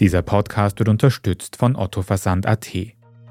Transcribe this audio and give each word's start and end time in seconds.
Dieser 0.00 0.22
Podcast 0.22 0.78
wird 0.78 0.88
unterstützt 0.88 1.56
von 1.56 1.74
Otto 1.74 2.02
Versand.at. 2.02 2.68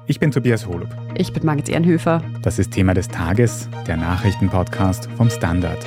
Ich 0.06 0.20
bin 0.20 0.30
Tobias 0.30 0.66
Holub. 0.66 0.94
Ich 1.14 1.32
bin 1.32 1.46
Margit 1.46 1.70
Ehrenhöfer. 1.70 2.22
Das 2.42 2.58
ist 2.58 2.72
Thema 2.72 2.92
des 2.92 3.08
Tages, 3.08 3.70
der 3.86 3.96
Nachrichtenpodcast 3.96 5.08
vom 5.16 5.30
Standard. 5.30 5.78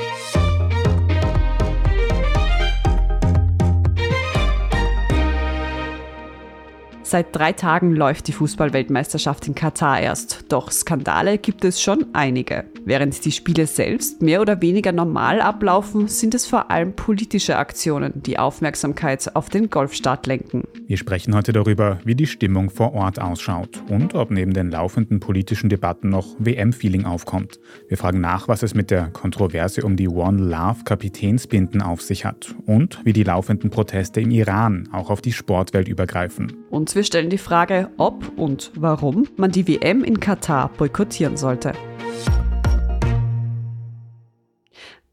Seit 7.04 7.28
drei 7.36 7.54
Tagen 7.54 7.96
läuft 7.96 8.28
die 8.28 8.32
Fußballweltmeisterschaft 8.32 9.48
in 9.48 9.54
Katar 9.54 10.00
erst. 10.00 10.46
Doch 10.50 10.72
Skandale 10.72 11.38
gibt 11.38 11.64
es 11.64 11.80
schon 11.80 12.08
einige. 12.14 12.71
Während 12.84 13.24
die 13.26 13.32
Spiele 13.32 13.68
selbst 13.68 14.24
mehr 14.24 14.42
oder 14.42 14.60
weniger 14.62 14.92
normal 14.92 15.40
ablaufen, 15.40 16.08
sind 16.08 16.34
es 16.34 16.48
vor 16.48 16.72
allem 16.72 16.94
politische 16.94 17.58
Aktionen, 17.58 18.24
die 18.24 18.40
Aufmerksamkeit 18.40 19.36
auf 19.36 19.50
den 19.50 19.70
Golfstaat 19.70 20.26
lenken. 20.26 20.64
Wir 20.88 20.98
sprechen 20.98 21.36
heute 21.36 21.54
darüber, 21.54 22.00
wie 22.06 22.16
die 22.16 22.26
Stimmung 22.26 22.72
vor 22.72 22.94
Ort 22.94 23.20
ausschaut 23.20 23.84
und 23.90 24.16
ob 24.16 24.32
neben 24.32 24.54
den 24.54 24.72
laufenden 24.72 25.20
politischen 25.20 25.70
Debatten 25.70 26.10
noch 26.10 26.28
WM-Feeling 26.40 27.06
aufkommt. 27.06 27.60
Wir 27.88 27.98
fragen 27.98 28.20
nach, 28.20 28.48
was 28.48 28.64
es 28.64 28.74
mit 28.74 28.90
der 28.90 29.10
Kontroverse 29.10 29.84
um 29.84 29.96
die 29.96 30.10
One 30.10 30.42
Love 30.42 30.84
Kapitänsbinden 30.84 31.84
auf 31.84 32.02
sich 32.02 32.26
hat 32.26 32.56
und 32.66 33.00
wie 33.04 33.14
die 33.14 33.24
laufenden 33.24 33.70
Proteste 33.70 34.22
im 34.22 34.32
Iran 34.32 34.90
auch 34.92 35.12
auf 35.12 35.22
die 35.22 35.34
Sportwelt 35.34 35.88
übergreifen. 35.88 36.54
Und 36.72 36.96
wir 36.96 37.04
stellen 37.04 37.30
die 37.30 37.38
Frage, 37.38 37.92
ob 37.98 38.38
und 38.38 38.72
warum 38.76 39.28
man 39.38 39.52
die 39.52 39.68
WM 39.68 40.04
in 40.04 40.20
Katar 40.20 40.72
boykottieren 40.78 41.38
sollte. 41.38 41.74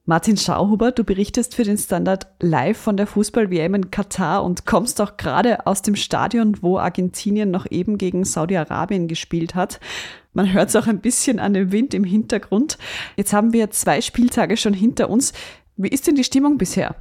Martin 0.09 0.39
Schauhuber, 0.39 0.91
du 0.91 1.05
berichtest 1.05 1.55
für 1.55 1.65
den 1.65 1.77
Standard 1.77 2.29
live 2.41 2.79
von 2.79 2.97
der 2.97 3.07
Fußball-WM 3.07 3.75
in 3.75 3.91
Katar 3.91 4.43
und 4.43 4.65
kommst 4.65 5.03
auch 5.03 5.19
gerade 5.19 5.67
aus 5.67 5.83
dem 5.83 5.97
Stadion, 5.97 6.56
wo 6.62 6.78
Argentinien 6.78 7.50
noch 7.50 7.70
eben 7.70 7.98
gegen 7.98 8.25
Saudi-Arabien 8.25 9.06
gespielt 9.06 9.55
hat. 9.55 9.81
Man 10.33 10.50
hört 10.50 10.70
es 10.70 10.77
auch 10.77 10.87
ein 10.87 11.03
bisschen 11.03 11.39
an 11.39 11.53
dem 11.53 11.73
Wind 11.73 11.92
im 11.92 12.05
Hintergrund. 12.05 12.78
Jetzt 13.17 13.34
haben 13.34 13.53
wir 13.53 13.70
zwei 13.70 14.00
Spieltage 14.00 14.56
schon 14.56 14.73
hinter 14.73 15.11
uns. 15.11 15.34
Wie 15.77 15.89
ist 15.89 16.06
denn 16.06 16.15
die 16.15 16.25
Stimmung 16.25 16.56
bisher? 16.56 16.97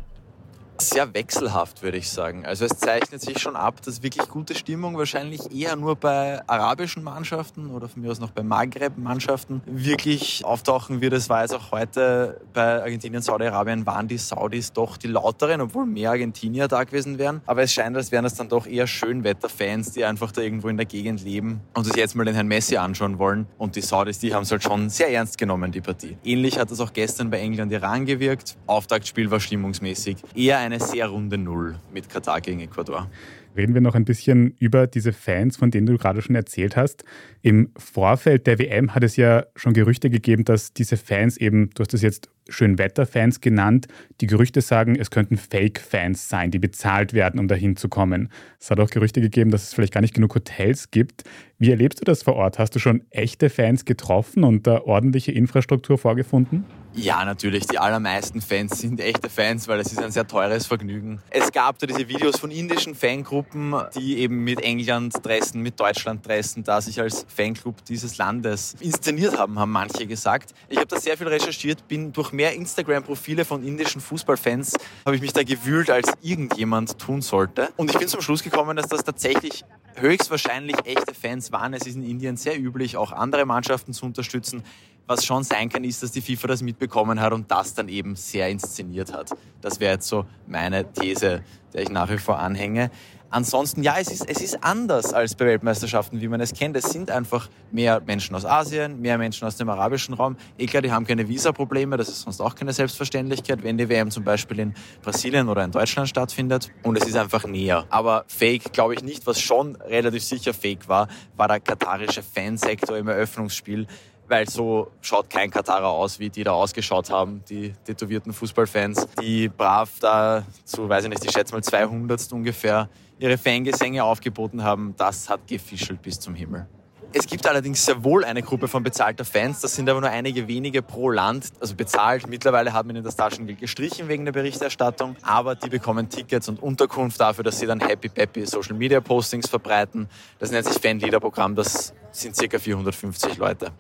Sehr 0.80 1.14
wechselhaft, 1.14 1.81
würde 1.81 1.97
ich 1.97 2.09
sagen. 2.09 2.45
Also 2.45 2.66
es 2.66 2.78
zeichnet 2.78 3.22
sich 3.22 3.39
schon 3.39 3.56
ab, 3.56 3.81
dass 3.81 4.03
wirklich 4.03 4.28
gute 4.30 4.53
Stimmung 4.53 4.97
wahrscheinlich 4.97 5.52
eher 5.52 5.75
nur 5.75 5.95
bei 5.95 6.42
arabischen 6.47 7.03
Mannschaften 7.03 7.72
oder 7.72 7.89
von 7.89 8.03
mir 8.03 8.11
aus 8.11 8.20
noch 8.20 8.31
bei 8.31 8.44
Maghreb-Mannschaften 8.44 9.61
wirklich 9.66 10.45
auftauchen 10.45 11.02
wird. 11.02 11.14
Es 11.14 11.30
war 11.30 11.42
jetzt 11.42 11.53
auch 11.53 11.72
heute 11.72 12.39
bei 12.53 12.81
Argentinien, 12.83 13.22
Saudi-Arabien 13.22 13.86
waren 13.86 14.08
die 14.08 14.20
Saudis 14.20 14.72
doch 14.72 14.98
die 14.98 15.08
lauteren, 15.08 15.61
obwohl 15.61 15.86
mehr 15.86 16.11
Argentinier 16.11 16.67
da 16.67 16.83
gewesen 16.83 17.17
wären. 17.17 17.42
Aber 17.48 17.64
es 17.64 17.73
scheint, 17.73 17.98
als 17.98 18.11
wären 18.11 18.25
es 18.25 18.36
dann 18.36 18.50
doch 18.50 18.67
eher 18.67 18.86
Schönwetterfans, 18.86 19.94
die 19.94 20.05
einfach 20.05 20.31
da 20.31 20.42
irgendwo 20.42 20.70
in 20.70 20.78
der 20.78 20.86
Gegend 20.86 21.23
leben 21.23 21.61
und 21.73 21.86
sich 21.86 21.95
jetzt 21.95 22.16
mal 22.16 22.25
den 22.25 22.36
Herrn 22.36 22.48
Messi 22.48 22.78
anschauen 22.78 23.17
wollen. 23.17 23.48
Und 23.58 23.75
die 23.75 23.81
Saudis, 23.81 24.20
die 24.20 24.33
haben 24.33 24.44
es 24.44 24.52
halt 24.52 24.64
schon 24.64 24.89
sehr 24.89 25.09
ernst 25.09 25.39
genommen, 25.39 25.72
die 25.72 25.81
Partie. 25.81 26.17
Ähnlich 26.23 26.59
hat 26.59 26.70
es 26.70 26.80
auch 26.80 26.94
gestern 26.94 27.31
bei 27.31 27.39
England-Iran 27.39 28.05
gewirkt. 28.05 28.58
Auftaktspiel 28.67 29.31
war 29.31 29.39
stimmungsmäßig 29.39 30.17
eher 30.36 30.66
eine 30.67 30.79
sehr 30.81 31.07
runde 31.07 31.37
Null 31.37 31.75
mit 31.93 32.09
Katar 32.09 32.41
gegen 32.41 32.59
Ecuador. 32.59 33.09
Reden 33.55 33.73
wir 33.73 33.81
noch 33.81 33.95
ein 33.95 34.05
bisschen 34.05 34.53
über 34.59 34.85
diese 34.85 35.13
Fans, 35.13 35.57
von 35.57 35.71
denen 35.71 35.87
du 35.87 35.97
gerade 35.97 36.21
schon 36.21 36.35
erzählt 36.35 36.75
hast. 36.75 37.05
Im 37.41 37.71
Vorfeld 37.77 38.45
der 38.45 38.59
WM 38.59 38.93
hat 38.93 39.03
es 39.03 39.15
ja 39.15 39.45
schon 39.55 39.73
Gerüchte 39.73 40.09
gegeben, 40.09 40.43
dass 40.43 40.73
diese 40.73 40.97
Fans 40.97 41.37
eben, 41.37 41.69
du 41.71 41.81
hast 41.81 41.93
das 41.93 42.01
jetzt 42.01 42.29
Schönwetterfans 42.49 43.41
genannt, 43.41 43.87
die 44.21 44.27
Gerüchte 44.27 44.61
sagen, 44.61 44.95
es 44.95 45.09
könnten 45.09 45.37
Fake-Fans 45.37 46.29
sein, 46.29 46.51
die 46.51 46.59
bezahlt 46.59 47.13
werden, 47.13 47.39
um 47.39 47.47
dahin 47.47 47.77
zu 47.77 47.87
kommen. 47.89 48.29
Es 48.59 48.69
hat 48.69 48.79
auch 48.79 48.89
Gerüchte 48.89 49.21
gegeben, 49.21 49.52
dass 49.52 49.63
es 49.63 49.73
vielleicht 49.73 49.93
gar 49.93 50.02
nicht 50.02 50.13
genug 50.13 50.35
Hotels 50.35 50.91
gibt. 50.91 51.23
Wie 51.57 51.71
erlebst 51.71 52.02
du 52.02 52.05
das 52.05 52.23
vor 52.23 52.35
Ort? 52.35 52.59
Hast 52.59 52.75
du 52.75 52.79
schon 52.79 53.03
echte 53.09 53.49
Fans 53.49 53.86
getroffen 53.86 54.43
und 54.43 54.67
da 54.67 54.81
ordentliche 54.81 55.31
Infrastruktur 55.31 55.97
vorgefunden? 55.97 56.65
Ja, 56.97 57.23
natürlich. 57.23 57.67
Die 57.67 57.77
allermeisten 57.77 58.41
Fans 58.41 58.80
sind 58.80 58.99
echte 58.99 59.30
Fans, 59.30 59.67
weil 59.67 59.80
es 59.80 59.91
ist 59.91 60.02
ein 60.02 60.11
sehr 60.11 60.27
teures 60.27 60.65
Vergnügen. 60.65 61.21
Es 61.30 61.52
gab 61.52 61.77
da 61.77 61.85
diese 61.85 62.08
Videos 62.08 62.39
von 62.39 62.49
indischen 62.49 62.95
Fangruppen, 62.95 63.75
die 63.95 64.17
eben 64.17 64.43
mit 64.43 64.61
England 64.61 65.13
dressen, 65.23 65.61
mit 65.61 65.80
Deutschland 65.80 66.27
dressen, 66.27 66.63
da 66.63 66.81
sich 66.81 66.99
als 66.99 67.27
Fanclub 67.30 67.86
dieses 67.86 68.17
Landes 68.17 68.75
inszeniert 68.80 69.37
haben, 69.37 69.59
haben 69.59 69.71
manche 69.71 70.07
gesagt. 70.07 70.55
Ich 70.69 70.77
habe 70.77 70.87
da 70.87 70.99
sehr 70.99 71.15
viel 71.17 71.27
recherchiert, 71.27 71.87
bin 71.87 72.13
durch 72.13 72.31
mehr 72.31 72.55
Instagram-Profile 72.55 73.45
von 73.45 73.63
indischen 73.63 74.02
Fußballfans, 74.02 74.73
habe 75.05 75.15
ich 75.15 75.21
mich 75.21 75.33
da 75.33 75.43
gewühlt, 75.43 75.91
als 75.91 76.11
irgendjemand 76.23 76.97
tun 76.97 77.21
sollte. 77.21 77.69
Und 77.77 77.91
ich 77.91 77.99
bin 77.99 78.07
zum 78.07 78.21
Schluss 78.21 78.41
gekommen, 78.41 78.75
dass 78.75 78.87
das 78.87 79.03
tatsächlich 79.03 79.63
höchstwahrscheinlich 79.93 80.77
echte 80.86 81.13
Fans 81.13 81.52
waren. 81.52 81.75
Es 81.75 81.86
ist 81.86 81.95
in 81.95 82.03
Indien 82.03 82.37
sehr 82.37 82.59
üblich, 82.59 82.97
auch 82.97 83.11
andere 83.11 83.45
Mannschaften 83.45 83.93
zu 83.93 84.05
unterstützen. 84.05 84.63
Was 85.07 85.25
schon 85.25 85.43
sein 85.45 85.69
kann, 85.69 85.85
ist, 85.85 86.03
dass 86.03 86.11
die 86.11 86.21
FIFA 86.21 86.49
das 86.49 86.61
mitbekommen 86.61 87.21
hat 87.21 87.31
und 87.31 87.49
das 87.49 87.73
dann 87.73 87.87
eben 87.87 88.17
sehr 88.17 88.49
inszeniert 88.49 89.13
hat. 89.13 89.31
Das 89.61 89.79
wäre 89.79 89.93
jetzt 89.93 90.07
so 90.09 90.25
meine 90.47 90.91
These, 90.91 91.43
der 91.73 91.81
ich 91.81 91.89
nach 91.89 92.09
wie 92.09 92.17
vor 92.17 92.39
anhänge. 92.39 92.91
Ansonsten, 93.29 93.83
ja, 93.83 93.95
es 93.99 94.09
ist, 94.09 94.29
es 94.29 94.41
ist 94.41 94.63
anders 94.63 95.13
als 95.13 95.35
bei 95.35 95.45
Weltmeisterschaften, 95.45 96.21
wie 96.21 96.27
man 96.27 96.39
es 96.39 96.53
kennt. 96.53 96.77
Es 96.77 96.91
sind 96.91 97.11
einfach 97.11 97.49
mehr 97.71 98.01
Menschen 98.05 98.35
aus 98.35 98.45
Asien, 98.45 99.01
mehr 99.01 99.17
Menschen 99.17 99.45
aus 99.45 99.57
dem 99.57 99.69
arabischen 99.69 100.13
Raum. 100.13 100.37
Eh 100.57 100.65
klar, 100.65 100.81
die 100.81 100.91
haben 100.91 101.05
keine 101.05 101.27
Visaprobleme, 101.27 101.97
das 101.97 102.07
ist 102.07 102.21
sonst 102.21 102.39
auch 102.39 102.55
keine 102.55 102.71
Selbstverständlichkeit, 102.71 103.63
wenn 103.63 103.77
die 103.77 103.89
WM 103.89 104.11
zum 104.11 104.23
Beispiel 104.23 104.59
in 104.59 104.73
Brasilien 105.01 105.49
oder 105.49 105.63
in 105.65 105.71
Deutschland 105.71 106.07
stattfindet. 106.07 106.69
Und 106.83 106.97
es 106.97 107.07
ist 107.07 107.17
einfach 107.17 107.45
näher. 107.45 107.85
Aber 107.89 108.23
fake 108.27 108.71
glaube 108.71 108.93
ich 108.93 109.03
nicht. 109.03 109.27
Was 109.27 109.41
schon 109.41 109.75
relativ 109.75 110.23
sicher 110.23 110.53
fake 110.53 110.87
war, 110.87 111.09
war 111.35 111.49
der 111.49 111.59
katarische 111.59 112.23
Fansektor 112.23 112.97
im 112.97 113.09
Eröffnungsspiel 113.09 113.87
weil 114.27 114.49
so 114.49 114.92
schaut 115.02 115.30
kein 115.30 115.49
Katarer 115.49 115.88
aus, 115.88 116.20
wie 116.20 116.30
die 116.30 116.43
da 116.43 116.52
ausgeschaut 116.52 117.10
haben, 117.10 117.43
die 117.49 117.73
tätowierten 117.86 118.33
Fußballfans, 118.33 119.08
die 119.21 119.49
brav 119.49 119.89
da 119.99 120.43
zu, 120.65 120.89
weiß 120.89 121.05
ich 121.05 121.10
nicht, 121.10 121.26
ich 121.26 121.32
schätze 121.32 121.54
mal 121.54 121.64
200 121.64 122.32
ungefähr 122.33 122.89
ihre 123.20 123.37
Fangesänge 123.37 124.04
aufgeboten 124.04 124.64
haben. 124.64 124.93
Das 124.98 125.30
hat 125.30 125.48
gefischelt 125.48 126.02
bis 126.02 126.20
zum 126.20 126.36
Himmel. 126.36 126.67
Es 127.14 127.26
gibt 127.26 127.48
allerdings 127.48 127.86
sehr 127.86 128.04
wohl 128.04 128.25
eine 128.25 128.44
Gruppe 128.44 128.68
von 128.68 128.83
bezahlter 128.83 129.24
Fans, 129.24 129.62
das 129.62 129.74
sind 129.74 129.89
aber 129.89 130.01
nur 130.01 130.10
einige 130.10 130.48
wenige 130.48 130.81
pro 130.81 131.10
Land, 131.10 131.54
also 131.60 131.74
bezahlt. 131.74 132.27
Mittlerweile 132.27 132.74
hat 132.74 132.86
man 132.86 132.98
ihnen 132.98 133.06
das 133.06 133.16
Taschengeld 133.16 133.60
gestrichen 133.60 134.10
wegen 134.10 134.25
der 134.25 134.33
Berichterstattung, 134.33 135.16
aber 135.21 135.56
die 135.56 135.69
bekommen 135.69 136.10
Tickets 136.10 136.50
und 136.50 136.62
Unterkunft 136.62 137.19
dafür, 137.19 137.45
dass 137.45 137.60
sie 137.60 137.66
dann 137.66 137.80
Happy 137.80 138.10
Peppy 138.10 138.45
Social 138.45 138.75
Media 138.75 139.00
Postings 139.00 139.48
verbreiten. 139.48 140.10
Das 140.38 140.51
nennt 140.51 140.66
sich 140.66 140.77
Fanleader-Programm, 140.81 141.56
das 141.56 141.94
sind 142.12 142.36
circa 142.36 142.60
450 142.60 143.38
Leute. 143.38 143.71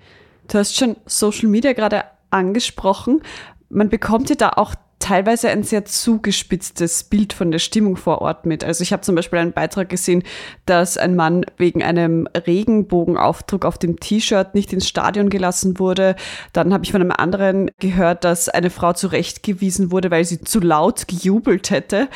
Du 0.47 0.57
hast 0.57 0.75
schon 0.75 0.95
Social 1.05 1.49
Media 1.49 1.73
gerade 1.73 2.03
angesprochen. 2.29 3.21
Man 3.69 3.89
bekommt 3.89 4.29
ja 4.29 4.35
da 4.35 4.49
auch 4.49 4.75
teilweise 4.99 5.49
ein 5.49 5.63
sehr 5.63 5.85
zugespitztes 5.85 7.03
Bild 7.03 7.31
von 7.31 7.51
der 7.51 7.59
Stimmung 7.59 7.97
vor 7.97 8.21
Ort 8.21 8.45
mit. 8.45 8.63
Also 8.63 8.81
ich 8.81 8.91
habe 8.91 9.03
zum 9.03 9.15
Beispiel 9.15 9.39
einen 9.39 9.53
Beitrag 9.53 9.89
gesehen, 9.89 10.23
dass 10.65 10.97
ein 10.97 11.15
Mann 11.15 11.45
wegen 11.57 11.83
einem 11.83 12.27
Regenbogenaufdruck 12.27 13.63
auf 13.63 13.77
dem 13.77 13.99
T-Shirt 13.99 14.55
nicht 14.55 14.73
ins 14.73 14.87
Stadion 14.87 15.29
gelassen 15.29 15.79
wurde. 15.79 16.15
Dann 16.51 16.73
habe 16.73 16.83
ich 16.83 16.91
von 16.91 17.01
einem 17.01 17.11
anderen 17.11 17.69
gehört, 17.79 18.23
dass 18.23 18.49
eine 18.49 18.69
Frau 18.69 18.93
zurechtgewiesen 18.93 19.91
wurde, 19.91 20.11
weil 20.11 20.25
sie 20.25 20.41
zu 20.41 20.59
laut 20.59 21.07
gejubelt 21.07 21.69
hätte. 21.69 22.09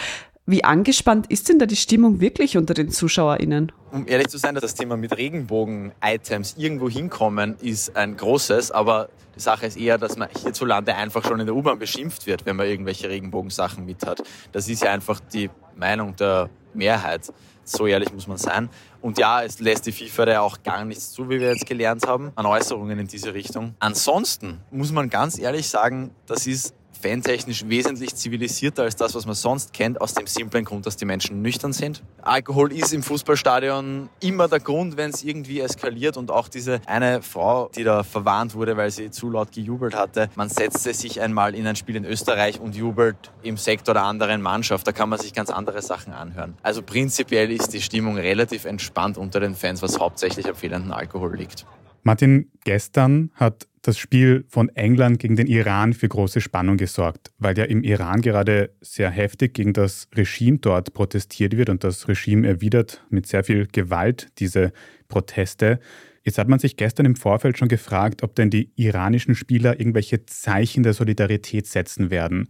Wie 0.52 0.66
angespannt 0.66 1.28
ist 1.28 1.48
denn 1.48 1.60
da 1.60 1.66
die 1.66 1.78
Stimmung 1.78 2.20
wirklich 2.20 2.58
unter 2.58 2.74
den 2.74 2.92
ZuschauerInnen? 2.92 3.72
Um 3.94 4.06
ehrlich 4.06 4.28
zu 4.28 4.38
sein, 4.38 4.54
das 4.54 4.76
Thema 4.76 4.98
mit 4.98 5.16
Regenbogen-Items 5.16 6.56
irgendwo 6.58 6.90
hinkommen, 6.90 7.56
ist 7.62 7.96
ein 7.96 8.18
großes, 8.18 8.72
aber 8.72 9.08
die 9.34 9.40
Sache 9.40 9.68
ist 9.68 9.78
eher, 9.78 9.98
dass 9.98 10.18
man 10.18 10.28
hierzulande 10.44 10.94
einfach 10.94 11.26
schon 11.26 11.40
in 11.40 11.46
der 11.46 11.56
U-Bahn 11.56 11.80
beschimpft 11.80 12.28
wird, 12.28 12.46
wenn 12.46 12.58
man 12.58 12.68
irgendwelche 12.68 13.08
Regenbogensachen 13.08 13.86
mit 13.86 14.06
hat. 14.06 14.24
Das 14.52 14.68
ist 14.68 14.84
ja 14.84 14.92
einfach 14.92 15.22
die 15.22 15.50
Meinung 15.78 16.18
der 16.18 16.50
Mehrheit. 16.74 17.32
So 17.64 17.88
ehrlich 17.88 18.12
muss 18.12 18.28
man 18.28 18.38
sein. 18.38 18.70
Und 19.00 19.18
ja, 19.18 19.44
es 19.44 19.62
lässt 19.62 19.86
die 19.86 19.94
FIFA 19.94 20.28
ja 20.28 20.42
auch 20.42 20.62
gar 20.64 20.84
nichts 20.84 21.14
zu, 21.14 21.30
wie 21.30 21.40
wir 21.40 21.54
jetzt 21.54 21.66
gelernt 21.66 22.06
haben, 22.06 22.34
an 22.36 22.46
Äußerungen 22.46 23.00
in 23.00 23.08
diese 23.08 23.34
Richtung. 23.34 23.76
Ansonsten 23.80 24.60
muss 24.70 24.92
man 24.92 25.10
ganz 25.10 25.40
ehrlich 25.40 25.70
sagen, 25.70 26.12
das 26.26 26.46
ist 26.46 26.74
fantechnisch 27.02 27.68
wesentlich 27.68 28.16
zivilisierter 28.16 28.84
als 28.84 28.96
das, 28.96 29.16
was 29.16 29.26
man 29.26 29.36
sonst 29.36 29.74
kennt, 29.74 30.00
aus 30.02 30.14
dem 30.14 30.28
simplen 30.28 30.66
Grund, 30.66 30.86
dass 30.86 30.98
die 30.98 31.06
Menschen 31.06 31.42
nüchtern 31.42 31.74
sind. 31.74 32.04
Alkohol 32.22 32.72
ist 32.72 32.94
im 32.94 33.04
Fußballstadion 33.04 34.10
immer 34.22 34.48
der 34.48 34.60
Grund, 34.60 34.98
wenn 34.98 35.10
es 35.10 35.24
irgendwie 35.24 35.60
eskaliert 35.60 36.18
und 36.18 36.32
auch 36.32 36.48
diese 36.48 36.82
eine 36.86 37.22
Frau, 37.22 37.70
die 37.76 37.84
da 37.84 38.04
verwarnt 38.04 38.54
wurde, 38.56 38.78
weil 38.78 38.92
sie 38.92 39.12
zu 39.12 39.30
laut 39.30 39.52
gejubelt 39.52 39.96
hatte. 39.96 40.30
Man 40.36 40.50
setzte 40.50 40.94
sich 40.94 41.22
einmal 41.22 41.56
in 41.56 41.66
ein 41.68 41.76
Spiel 41.76 41.96
in 41.96 42.06
Österreich 42.06 42.60
und 42.60 42.76
jubelt 42.76 43.32
im 43.42 43.58
Sektor 43.58 43.94
der 43.94 44.04
anderen 44.04 44.42
Mannschaft. 44.42 44.86
Da 44.88 44.92
kann 44.92 45.10
man 45.10 45.20
sich 45.20 45.34
ganz 45.34 45.50
andere 45.50 45.82
Sachen 45.82 46.14
anhören. 46.14 46.56
Also 46.62 46.82
prinzipiell 46.82 47.52
ist 47.52 47.74
die 47.74 47.82
Stimmung 47.82 48.18
relativ 48.18 48.66
entspannt 48.66 49.18
unter 49.18 49.40
den 49.40 49.56
Fans, 49.56 49.82
was 49.82 50.00
hauptsächlich 50.00 50.48
am 50.48 50.56
fehlenden 50.56 50.92
Alkohol 50.92 51.36
liegt. 51.36 51.66
Martin, 52.04 52.52
gestern 52.64 53.32
hat 53.36 53.68
das 53.84 53.98
Spiel 53.98 54.46
von 54.48 54.70
England 54.70 55.20
gegen 55.20 55.36
den 55.36 55.48
Iran 55.48 55.94
für 55.94 56.08
große 56.08 56.42
Spannung 56.42 56.78
gesorgt, 56.78 57.32
weil 57.40 57.58
ja 57.58 57.66
im 57.66 57.84
Iran 57.84 58.22
gerade 58.22 58.72
sehr 58.82 59.10
heftig 59.10 59.54
gegen 59.54 59.74
das 59.74 60.08
Regime 60.16 60.60
dort 60.60 60.94
protestiert 60.94 61.58
wird 61.58 61.70
und 61.70 61.84
das 61.84 62.08
Regime 62.08 62.48
erwidert 62.48 63.04
mit 63.10 63.28
sehr 63.28 63.44
viel 63.44 63.68
Gewalt 63.68 64.30
diese 64.40 64.72
Proteste. 65.08 65.80
Jetzt 66.24 66.38
hat 66.38 66.48
man 66.48 66.60
sich 66.60 66.78
gestern 66.78 67.08
im 67.08 67.16
Vorfeld 67.16 67.58
schon 67.58 67.68
gefragt, 67.68 68.22
ob 68.22 68.36
denn 68.36 68.52
die 68.52 68.72
iranischen 68.76 69.34
Spieler 69.34 69.80
irgendwelche 69.80 70.26
Zeichen 70.26 70.84
der 70.84 70.94
Solidarität 70.94 71.66
setzen 71.66 72.12
werden. 72.12 72.50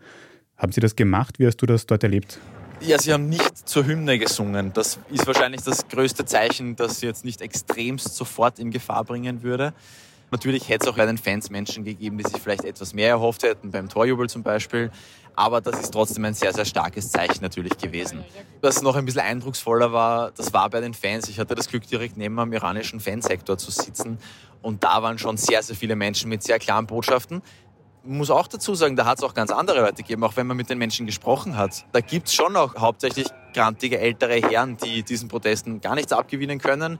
Haben 0.57 0.73
Sie 0.73 0.81
das 0.81 0.97
gemacht? 0.97 1.39
Wie 1.39 1.47
hast 1.47 1.57
du 1.57 1.65
das 1.65 1.85
dort 1.85 2.03
erlebt? 2.03 2.39
Ja, 2.83 2.97
sie 2.97 3.13
haben 3.13 3.29
nicht 3.29 3.69
zur 3.69 3.85
Hymne 3.85 4.17
gesungen. 4.17 4.73
Das 4.73 4.97
ist 5.11 5.27
wahrscheinlich 5.27 5.61
das 5.61 5.87
größte 5.87 6.25
Zeichen, 6.25 6.75
das 6.75 6.99
sie 6.99 7.05
jetzt 7.05 7.23
nicht 7.23 7.41
extremst 7.41 8.15
sofort 8.15 8.57
in 8.57 8.71
Gefahr 8.71 9.03
bringen 9.03 9.43
würde. 9.43 9.73
Natürlich 10.31 10.67
hätte 10.67 10.87
es 10.87 10.91
auch 10.91 10.97
bei 10.97 11.05
den 11.05 11.19
Fans 11.19 11.51
Menschen 11.51 11.83
gegeben, 11.83 12.17
die 12.17 12.23
sich 12.23 12.41
vielleicht 12.41 12.63
etwas 12.63 12.93
mehr 12.95 13.09
erhofft 13.09 13.43
hätten, 13.43 13.69
beim 13.69 13.87
Torjubel 13.87 14.27
zum 14.29 14.41
Beispiel. 14.41 14.89
Aber 15.35 15.61
das 15.61 15.79
ist 15.79 15.91
trotzdem 15.91 16.25
ein 16.25 16.33
sehr, 16.33 16.53
sehr 16.53 16.65
starkes 16.65 17.11
Zeichen 17.11 17.43
natürlich 17.43 17.77
gewesen. 17.77 18.23
Was 18.61 18.81
noch 18.81 18.95
ein 18.95 19.05
bisschen 19.05 19.21
eindrucksvoller 19.21 19.93
war, 19.93 20.31
das 20.31 20.51
war 20.51 20.67
bei 20.71 20.81
den 20.81 20.95
Fans. 20.95 21.29
Ich 21.29 21.37
hatte 21.37 21.53
das 21.53 21.67
Glück, 21.67 21.85
direkt 21.85 22.17
neben 22.17 22.39
am 22.39 22.51
iranischen 22.51 22.99
Fansektor 22.99 23.59
zu 23.59 23.69
sitzen. 23.69 24.17
Und 24.63 24.83
da 24.83 25.03
waren 25.03 25.19
schon 25.19 25.37
sehr, 25.37 25.61
sehr 25.61 25.75
viele 25.75 25.95
Menschen 25.95 26.29
mit 26.29 26.41
sehr 26.41 26.57
klaren 26.57 26.87
Botschaften 26.87 27.43
muss 28.03 28.29
auch 28.31 28.47
dazu 28.47 28.75
sagen, 28.75 28.95
da 28.95 29.05
hat 29.05 29.19
es 29.19 29.23
auch 29.23 29.33
ganz 29.33 29.51
andere 29.51 29.81
Leute 29.81 29.97
gegeben, 29.97 30.23
auch 30.23 30.35
wenn 30.35 30.47
man 30.47 30.57
mit 30.57 30.69
den 30.69 30.77
Menschen 30.77 31.05
gesprochen 31.05 31.57
hat. 31.57 31.85
Da 31.91 32.01
gibt 32.01 32.27
es 32.27 32.33
schon 32.33 32.55
auch 32.55 32.75
hauptsächlich 32.75 33.27
grantige 33.53 33.99
ältere 33.99 34.35
Herren, 34.35 34.77
die 34.77 35.03
diesen 35.03 35.27
Protesten 35.27 35.81
gar 35.81 35.95
nichts 35.95 36.11
abgewinnen 36.11 36.59
können. 36.59 36.99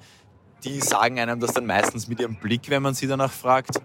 Die 0.64 0.80
sagen 0.80 1.20
einem 1.20 1.40
das 1.40 1.54
dann 1.54 1.66
meistens 1.66 2.08
mit 2.08 2.20
ihrem 2.20 2.36
Blick, 2.36 2.70
wenn 2.70 2.84
man 2.84 2.94
sie 2.94 3.08
danach 3.08 3.32
fragt. 3.32 3.82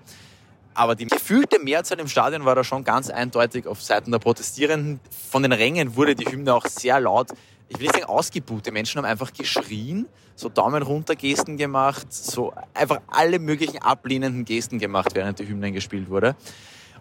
Aber 0.75 0.95
die 0.95 1.07
gefühlte 1.07 1.59
Mehrzahl 1.59 1.99
im 2.01 2.09
Stadion 2.09 2.45
war 2.45 2.55
da 2.55 2.63
schon 2.63 2.85
ganz 2.85 3.09
eindeutig 3.09 3.67
auf 3.67 3.83
Seiten 3.83 4.11
der 4.11 4.19
Protestierenden. 4.19 5.01
Von 5.31 5.43
den 5.43 5.53
Rängen 5.53 5.97
wurde 5.97 6.15
die 6.15 6.31
Hymne 6.31 6.53
auch 6.55 6.67
sehr 6.67 7.01
laut, 7.01 7.31
ich 7.69 7.79
will 7.79 7.87
nicht 7.87 7.95
sagen 7.95 8.05
ausgebuht. 8.05 8.67
Die 8.67 8.71
Menschen 8.71 8.99
haben 8.99 9.07
einfach 9.07 9.33
geschrien, 9.33 10.07
so 10.35 10.49
Daumen 10.49 10.83
runter 10.83 11.17
Gesten 11.17 11.57
gemacht, 11.57 12.13
so 12.13 12.53
einfach 12.75 13.01
alle 13.09 13.39
möglichen 13.39 13.79
ablehnenden 13.79 14.45
Gesten 14.45 14.79
gemacht, 14.79 15.15
während 15.15 15.39
die 15.39 15.49
Hymne 15.49 15.73
gespielt 15.73 16.11
wurde. 16.11 16.37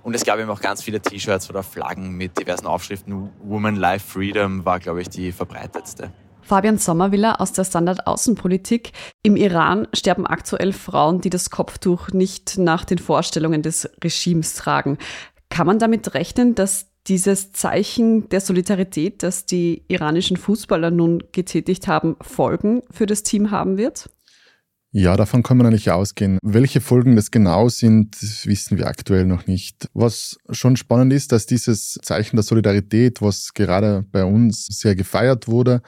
Und 0.06 0.14
es 0.14 0.24
gab 0.24 0.38
eben 0.38 0.52
auch 0.52 0.62
ganz 0.62 0.84
viele 0.84 1.02
T-Shirts 1.02 1.50
oder 1.50 1.64
Flaggen 1.64 2.12
mit 2.12 2.38
diversen 2.40 2.68
Aufschriften. 2.68 3.32
Woman 3.44 3.76
Life 3.76 4.06
Freedom 4.08 4.64
war, 4.64 4.80
glaube 4.80 5.02
ich, 5.02 5.10
die 5.10 5.32
verbreitetste. 5.32 6.12
Fabian 6.44 6.78
Sommerwiller 6.78 7.42
aus 7.42 7.54
der 7.54 7.64
Standard 7.64 8.06
Außenpolitik. 8.06 8.92
Im 9.24 9.36
Iran 9.36 9.88
sterben 9.96 10.28
aktuell 10.28 10.74
Frauen, 10.74 11.22
die 11.22 11.32
das 11.32 11.50
Kopftuch 11.50 12.10
nicht 12.10 12.60
nach 12.60 12.86
den 12.86 13.00
Vorstellungen 13.00 13.64
des 13.64 13.90
Regimes 14.04 14.54
tragen. 14.54 15.00
Kann 15.50 15.66
man 15.66 15.80
damit 15.80 16.14
rechnen, 16.14 16.54
dass 16.54 16.92
dieses 17.08 17.52
Zeichen 17.52 18.30
der 18.30 18.42
Solidarität, 18.42 19.24
das 19.24 19.48
die 19.48 19.86
iranischen 19.88 20.38
Fußballer 20.38 20.92
nun 20.92 21.24
getätigt 21.32 21.88
haben, 21.88 22.16
Folgen 22.22 22.84
für 22.92 23.08
das 23.08 23.24
Team 23.24 23.50
haben 23.50 23.78
wird? 23.78 24.12
Ja, 24.98 25.18
davon 25.18 25.44
kann 25.44 25.58
man 25.58 25.68
eigentlich 25.68 25.92
ausgehen. 25.92 26.40
Welche 26.42 26.80
Folgen 26.80 27.18
das 27.18 27.30
genau 27.30 27.68
sind, 27.68 28.16
wissen 28.46 28.78
wir 28.78 28.88
aktuell 28.88 29.26
noch 29.26 29.46
nicht. 29.46 29.90
Was 29.94 30.38
schon 30.52 30.78
spannend 30.78 31.12
ist, 31.12 31.34
dass 31.34 31.46
dieses 31.46 32.00
Zeichen 32.02 32.38
der 32.38 32.44
Solidarität, 32.44 33.22
was 33.22 33.54
gerade 33.54 34.06
bei 34.14 34.24
uns 34.24 34.68
sehr 34.68 34.96
gefeiert 34.96 35.50
wurde 35.50 35.82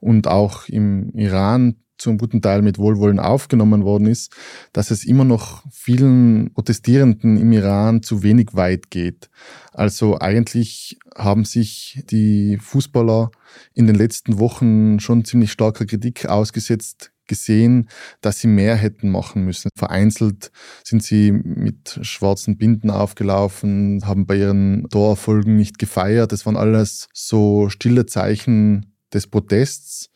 und 0.00 0.28
auch 0.28 0.66
im 0.70 1.10
Iran 1.10 1.76
zum 1.98 2.16
guten 2.16 2.40
Teil 2.40 2.62
mit 2.62 2.78
Wohlwollen 2.78 3.20
aufgenommen 3.20 3.84
worden 3.84 4.06
ist, 4.06 4.32
dass 4.72 4.90
es 4.90 5.04
immer 5.04 5.24
noch 5.24 5.62
vielen 5.70 6.50
Protestierenden 6.54 7.36
im 7.36 7.52
Iran 7.52 8.02
zu 8.02 8.22
wenig 8.22 8.54
weit 8.54 8.90
geht. 8.90 9.28
Also 9.74 10.18
eigentlich 10.18 10.98
haben 11.14 11.44
sich 11.44 12.02
die 12.10 12.56
Fußballer 12.62 13.30
in 13.74 13.86
den 13.86 13.96
letzten 13.96 14.38
Wochen 14.38 15.00
schon 15.00 15.26
ziemlich 15.26 15.52
starker 15.52 15.84
Kritik 15.84 16.24
ausgesetzt 16.24 17.10
gesehen, 17.26 17.88
dass 18.20 18.40
sie 18.40 18.48
mehr 18.48 18.76
hätten 18.76 19.10
machen 19.10 19.44
müssen. 19.44 19.70
Vereinzelt 19.76 20.50
sind 20.84 21.02
sie 21.02 21.32
mit 21.32 21.98
schwarzen 22.02 22.56
Binden 22.56 22.90
aufgelaufen, 22.90 24.02
haben 24.04 24.26
bei 24.26 24.36
ihren 24.36 24.88
Torerfolgen 24.90 25.56
nicht 25.56 25.78
gefeiert. 25.78 26.32
Das 26.32 26.46
waren 26.46 26.56
alles 26.56 27.08
so 27.12 27.68
stille 27.68 28.06
Zeichen 28.06 28.94
des 29.12 29.26
Protests. 29.26 30.10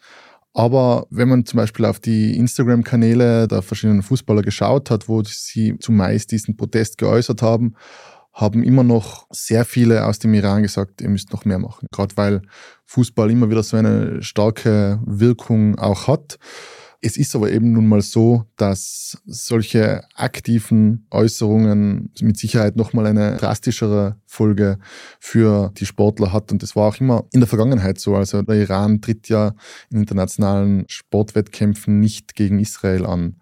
Aber 0.55 1.06
wenn 1.10 1.28
man 1.28 1.46
zum 1.46 1.58
Beispiel 1.58 1.84
auf 1.84 2.00
die 2.00 2.37
Instagram-Kanäle 2.37 3.46
der 3.46 3.62
verschiedenen 3.62 4.02
Fußballer 4.02 4.43
geschaut 4.43 4.90
hat, 4.90 5.08
wo 5.08 5.22
sie 5.22 5.76
zumeist 5.78 6.32
diesen 6.32 6.56
Protest 6.56 6.99
geäußert 6.99 7.43
haben, 7.43 7.75
haben 8.32 8.62
immer 8.62 8.84
noch 8.84 9.26
sehr 9.31 9.64
viele 9.64 10.06
aus 10.06 10.19
dem 10.20 10.32
Iran 10.34 10.62
gesagt, 10.62 11.00
ihr 11.00 11.08
müsst 11.08 11.32
noch 11.32 11.44
mehr 11.44 11.58
machen. 11.58 11.88
Gerade 11.90 12.16
weil 12.16 12.43
Fußball 12.87 13.31
immer 13.31 13.50
wieder 13.50 13.62
so 13.62 13.76
eine 13.76 14.22
starke 14.22 15.00
Wirkung 15.05 15.76
auch 15.78 16.06
hat. 16.06 16.38
Es 17.00 17.16
ist 17.16 17.36
aber 17.36 17.52
eben 17.52 17.72
nun 17.72 17.86
mal 17.86 18.02
so, 18.02 18.44
dass 18.56 19.22
solche 19.24 20.02
aktiven 20.14 21.06
Äußerungen 21.12 22.10
mit 22.20 22.36
Sicherheit 22.36 22.74
nochmal 22.74 23.06
eine 23.06 23.36
drastischere 23.36 24.16
Folge 24.26 24.78
für 25.20 25.70
die 25.76 25.86
Sportler 25.86 26.32
hat. 26.32 26.50
Und 26.50 26.62
das 26.64 26.74
war 26.74 26.88
auch 26.88 26.98
immer 26.98 27.24
in 27.32 27.38
der 27.38 27.46
Vergangenheit 27.46 28.00
so. 28.00 28.16
Also 28.16 28.42
der 28.42 28.56
Iran 28.56 29.00
tritt 29.00 29.28
ja 29.28 29.54
in 29.90 30.00
internationalen 30.00 30.86
Sportwettkämpfen 30.88 32.00
nicht 32.00 32.34
gegen 32.34 32.58
Israel 32.58 33.06
an 33.06 33.36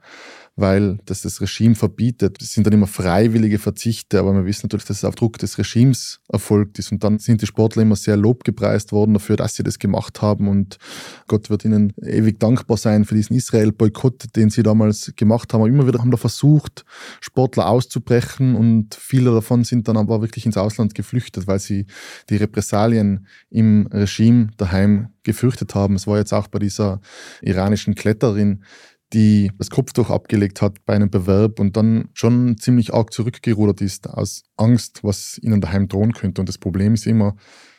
weil 0.56 0.98
das 1.04 1.20
das 1.20 1.42
Regime 1.42 1.74
verbietet. 1.74 2.40
Das 2.40 2.52
sind 2.52 2.66
dann 2.66 2.72
immer 2.72 2.86
freiwillige 2.86 3.58
Verzichte, 3.58 4.18
aber 4.18 4.32
wir 4.34 4.46
wissen 4.46 4.62
natürlich, 4.64 4.86
dass 4.86 4.98
es 4.98 5.04
auf 5.04 5.14
Druck 5.14 5.38
des 5.38 5.58
Regimes 5.58 6.20
erfolgt 6.32 6.78
ist. 6.78 6.90
Und 6.92 7.04
dann 7.04 7.18
sind 7.18 7.42
die 7.42 7.46
Sportler 7.46 7.82
immer 7.82 7.96
sehr 7.96 8.16
lobgepreist 8.16 8.90
worden 8.90 9.12
dafür, 9.12 9.36
dass 9.36 9.54
sie 9.54 9.62
das 9.62 9.78
gemacht 9.78 10.22
haben. 10.22 10.48
Und 10.48 10.78
Gott 11.26 11.50
wird 11.50 11.66
ihnen 11.66 11.92
ewig 12.02 12.40
dankbar 12.40 12.78
sein 12.78 13.04
für 13.04 13.14
diesen 13.14 13.36
Israel-Boykott, 13.36 14.34
den 14.34 14.48
sie 14.48 14.62
damals 14.62 15.12
gemacht 15.14 15.52
haben. 15.52 15.60
Aber 15.60 15.68
immer 15.68 15.86
wieder 15.86 15.98
haben 15.98 16.10
da 16.10 16.16
versucht, 16.16 16.86
Sportler 17.20 17.68
auszubrechen 17.68 18.54
und 18.54 18.94
viele 18.94 19.32
davon 19.32 19.62
sind 19.64 19.88
dann 19.88 19.98
aber 19.98 20.22
wirklich 20.22 20.46
ins 20.46 20.56
Ausland 20.56 20.94
geflüchtet, 20.94 21.46
weil 21.46 21.58
sie 21.58 21.86
die 22.30 22.36
Repressalien 22.36 23.26
im 23.50 23.88
Regime 23.88 24.48
daheim 24.56 25.08
gefürchtet 25.22 25.74
haben. 25.74 25.96
Es 25.96 26.06
war 26.06 26.16
jetzt 26.16 26.32
auch 26.32 26.46
bei 26.46 26.58
dieser 26.58 27.00
iranischen 27.42 27.94
Kletterin, 27.94 28.64
die 29.12 29.50
das 29.58 29.70
Kopftuch 29.70 30.10
abgelegt 30.10 30.62
hat 30.62 30.84
bei 30.84 30.94
einem 30.94 31.10
Bewerb 31.10 31.60
und 31.60 31.76
dann 31.76 32.08
schon 32.12 32.58
ziemlich 32.58 32.92
arg 32.92 33.12
zurückgerudert 33.12 33.80
ist 33.80 34.08
aus 34.08 34.42
Angst, 34.56 35.04
was 35.04 35.38
ihnen 35.42 35.60
daheim 35.60 35.88
drohen 35.88 36.12
könnte. 36.12 36.40
Und 36.42 36.48
das 36.48 36.58
Problem 36.58 36.94
ist 36.94 37.06
immer, 37.06 37.36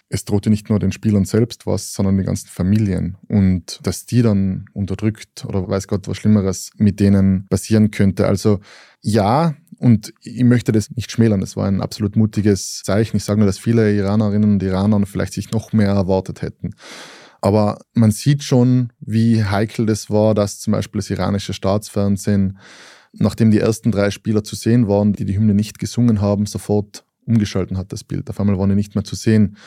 es 0.09 0.23
drohte 0.23 0.49
nicht 0.49 0.69
nur 0.69 0.79
den 0.79 0.93
Spielern 0.93 1.25
selbst 1.25 1.67
was, 1.67 1.91
sondern 1.91 2.15
den 2.17 2.25
ganzen 2.25 2.47
Familien. 2.47 3.17
Und 3.27 3.79
dass 3.83 4.05
die 4.05 4.21
dann 4.21 4.65
unterdrückt 4.73 5.43
oder 5.45 5.67
weiß 5.67 5.87
Gott 5.87 6.07
was 6.07 6.17
Schlimmeres 6.17 6.71
mit 6.77 6.99
denen 6.99 7.45
passieren 7.49 7.91
könnte. 7.91 8.27
Also 8.27 8.59
ja, 9.01 9.55
und 9.79 10.13
ich 10.21 10.43
möchte 10.43 10.71
das 10.71 10.89
nicht 10.91 11.11
schmälern. 11.11 11.41
Das 11.41 11.57
war 11.57 11.67
ein 11.67 11.81
absolut 11.81 12.15
mutiges 12.15 12.83
Zeichen. 12.83 13.17
Ich 13.17 13.25
sage 13.25 13.39
nur, 13.39 13.47
dass 13.47 13.59
viele 13.59 13.93
Iranerinnen 13.93 14.53
und 14.53 14.63
Iraner 14.63 15.05
vielleicht 15.05 15.33
sich 15.33 15.51
noch 15.51 15.73
mehr 15.73 15.89
erwartet 15.89 16.41
hätten. 16.41 16.71
Aber 17.41 17.79
man 17.93 18.11
sieht 18.11 18.43
schon, 18.43 18.91
wie 18.99 19.43
heikel 19.43 19.85
das 19.85 20.09
war, 20.09 20.33
dass 20.33 20.59
zum 20.59 20.73
Beispiel 20.73 20.99
das 20.99 21.09
iranische 21.09 21.53
Staatsfernsehen, 21.53 22.57
nachdem 23.13 23.51
die 23.51 23.59
ersten 23.59 23.91
drei 23.91 24.11
Spieler 24.11 24.43
zu 24.43 24.55
sehen 24.55 24.87
waren, 24.87 25.13
die 25.13 25.25
die 25.25 25.37
Hymne 25.37 25.53
nicht 25.53 25.79
gesungen 25.79 26.21
haben, 26.21 26.45
sofort 26.45 27.05
umgeschalten 27.25 27.77
hat, 27.77 27.91
das 27.91 28.03
Bild. 28.03 28.29
Auf 28.29 28.39
einmal 28.39 28.57
waren 28.57 28.69
die 28.69 28.75
nicht 28.75 28.95
mehr 28.95 29.03
zu 29.03 29.15
sehen. 29.15 29.57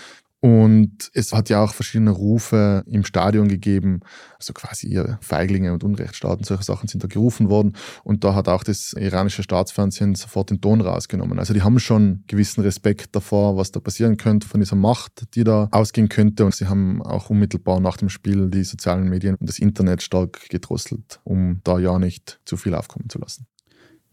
Und 0.41 1.11
es 1.13 1.35
hat 1.35 1.51
ja 1.51 1.63
auch 1.63 1.75
verschiedene 1.75 2.13
Rufe 2.13 2.83
im 2.87 3.05
Stadion 3.05 3.49
gegeben, 3.49 4.01
also 4.39 4.55
quasi 4.55 4.89
ihr 4.89 5.19
Feiglinge 5.21 5.75
und 5.75 5.85
Unrechtsstaaten, 5.85 6.45
solche 6.45 6.65
Sachen 6.65 6.89
sind 6.89 7.05
da 7.05 7.09
gerufen 7.09 7.51
worden. 7.51 7.77
Und 8.05 8.25
da 8.25 8.35
hat 8.35 8.49
auch 8.49 8.65
das 8.65 8.95
iranische 8.95 9.43
Staatsfernsehen 9.43 10.15
sofort 10.15 10.49
den 10.49 10.63
Ton 10.63 10.81
rausgenommen. 10.81 11.39
Also 11.39 11.53
die 11.53 11.63
haben 11.63 11.79
schon 11.79 12.25
gewissen 12.27 12.63
Respekt 12.63 13.15
davor, 13.15 13.59
was 13.59 13.71
da 13.71 13.81
passieren 13.81 14.17
könnte, 14.17 14.49
von 14.49 14.61
dieser 14.61 14.77
Macht, 14.77 15.35
die 15.35 15.45
da 15.45 15.69
ausgehen 15.73 16.09
könnte. 16.09 16.47
Und 16.47 16.55
sie 16.55 16.69
haben 16.69 17.03
auch 17.03 17.29
unmittelbar 17.29 17.81
nach 17.81 17.99
dem 17.99 18.09
Spiel 18.09 18.49
die 18.49 18.65
sozialen 18.65 19.11
Medien 19.11 19.35
und 19.35 19.47
das 19.47 19.59
Internet 19.59 20.03
stark 20.03 20.49
gedrosselt, 20.49 21.21
um 21.25 21.61
da 21.65 21.79
ja 21.79 21.99
nicht 21.99 22.41
zu 22.47 22.57
viel 22.57 22.75
aufkommen 22.75 23.11
zu 23.11 23.19
lassen 23.19 23.47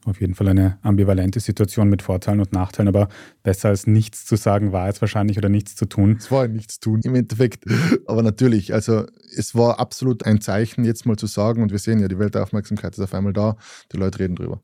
auf 0.08 0.22
jeden 0.22 0.36
Fall 0.36 0.48
eine 0.48 0.78
ambivalente 0.82 1.40
Situation 1.40 1.90
mit 1.90 2.02
Vorteilen 2.02 2.40
und 2.40 2.54
Nachteilen, 2.54 2.88
aber 2.88 3.10
besser 3.44 3.70
als 3.70 3.88
nichts 3.88 4.26
zu 4.26 4.36
sagen 4.36 4.72
war 4.72 4.88
es 4.90 5.02
wahrscheinlich 5.02 5.38
oder 5.38 5.50
nichts 5.50 5.76
zu 5.76 5.86
tun. 5.86 6.18
Es 6.20 6.32
war 6.32 6.48
nichts 6.48 6.80
tun 6.80 7.02
im 7.04 7.16
Endeffekt. 7.16 7.66
Aber 8.06 8.24
natürlich, 8.24 8.74
also 8.74 9.06
es 9.36 9.56
war 9.56 9.80
absolut 9.80 10.26
ein 10.26 10.42
Zeichen, 10.42 10.86
jetzt 10.86 11.06
mal 11.06 11.18
zu 11.18 11.28
sagen, 11.28 11.62
und 11.62 11.72
wir 11.72 11.80
sehen 11.80 12.00
ja, 12.00 12.08
die 12.08 12.20
Weltaufmerksamkeit 12.20 12.94
ist 12.94 13.00
auf 13.00 13.14
einmal 13.14 13.34
da, 13.34 13.58
die 13.92 13.98
Leute 13.98 14.20
reden 14.20 14.36
drüber. 14.36 14.62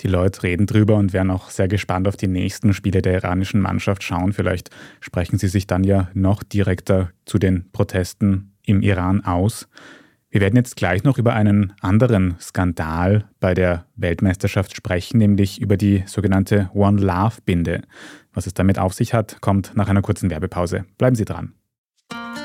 Die 0.00 0.08
Leute 0.08 0.42
reden 0.42 0.66
drüber 0.66 0.96
und 0.96 1.12
werden 1.12 1.30
auch 1.30 1.50
sehr 1.50 1.68
gespannt 1.68 2.08
auf 2.08 2.16
die 2.16 2.26
nächsten 2.26 2.74
Spiele 2.74 3.00
der 3.00 3.14
iranischen 3.14 3.60
Mannschaft 3.60 4.02
schauen. 4.02 4.32
Vielleicht 4.32 4.70
sprechen 5.00 5.38
sie 5.38 5.48
sich 5.48 5.66
dann 5.66 5.84
ja 5.84 6.10
noch 6.14 6.42
direkter 6.42 7.10
zu 7.26 7.38
den 7.38 7.70
Protesten 7.70 8.54
im 8.66 8.82
Iran 8.82 9.24
aus. 9.24 9.68
Wir 10.34 10.40
werden 10.40 10.56
jetzt 10.56 10.74
gleich 10.74 11.04
noch 11.04 11.16
über 11.16 11.32
einen 11.34 11.74
anderen 11.80 12.34
Skandal 12.40 13.28
bei 13.38 13.54
der 13.54 13.86
Weltmeisterschaft 13.94 14.74
sprechen, 14.74 15.18
nämlich 15.18 15.60
über 15.60 15.76
die 15.76 16.02
sogenannte 16.06 16.70
One 16.74 17.00
Love 17.00 17.36
Binde. 17.44 17.82
Was 18.32 18.48
es 18.48 18.52
damit 18.52 18.80
auf 18.80 18.94
sich 18.94 19.14
hat, 19.14 19.40
kommt 19.40 19.76
nach 19.76 19.88
einer 19.88 20.02
kurzen 20.02 20.30
Werbepause. 20.30 20.86
Bleiben 20.98 21.14
Sie 21.14 21.24
dran. 21.24 21.52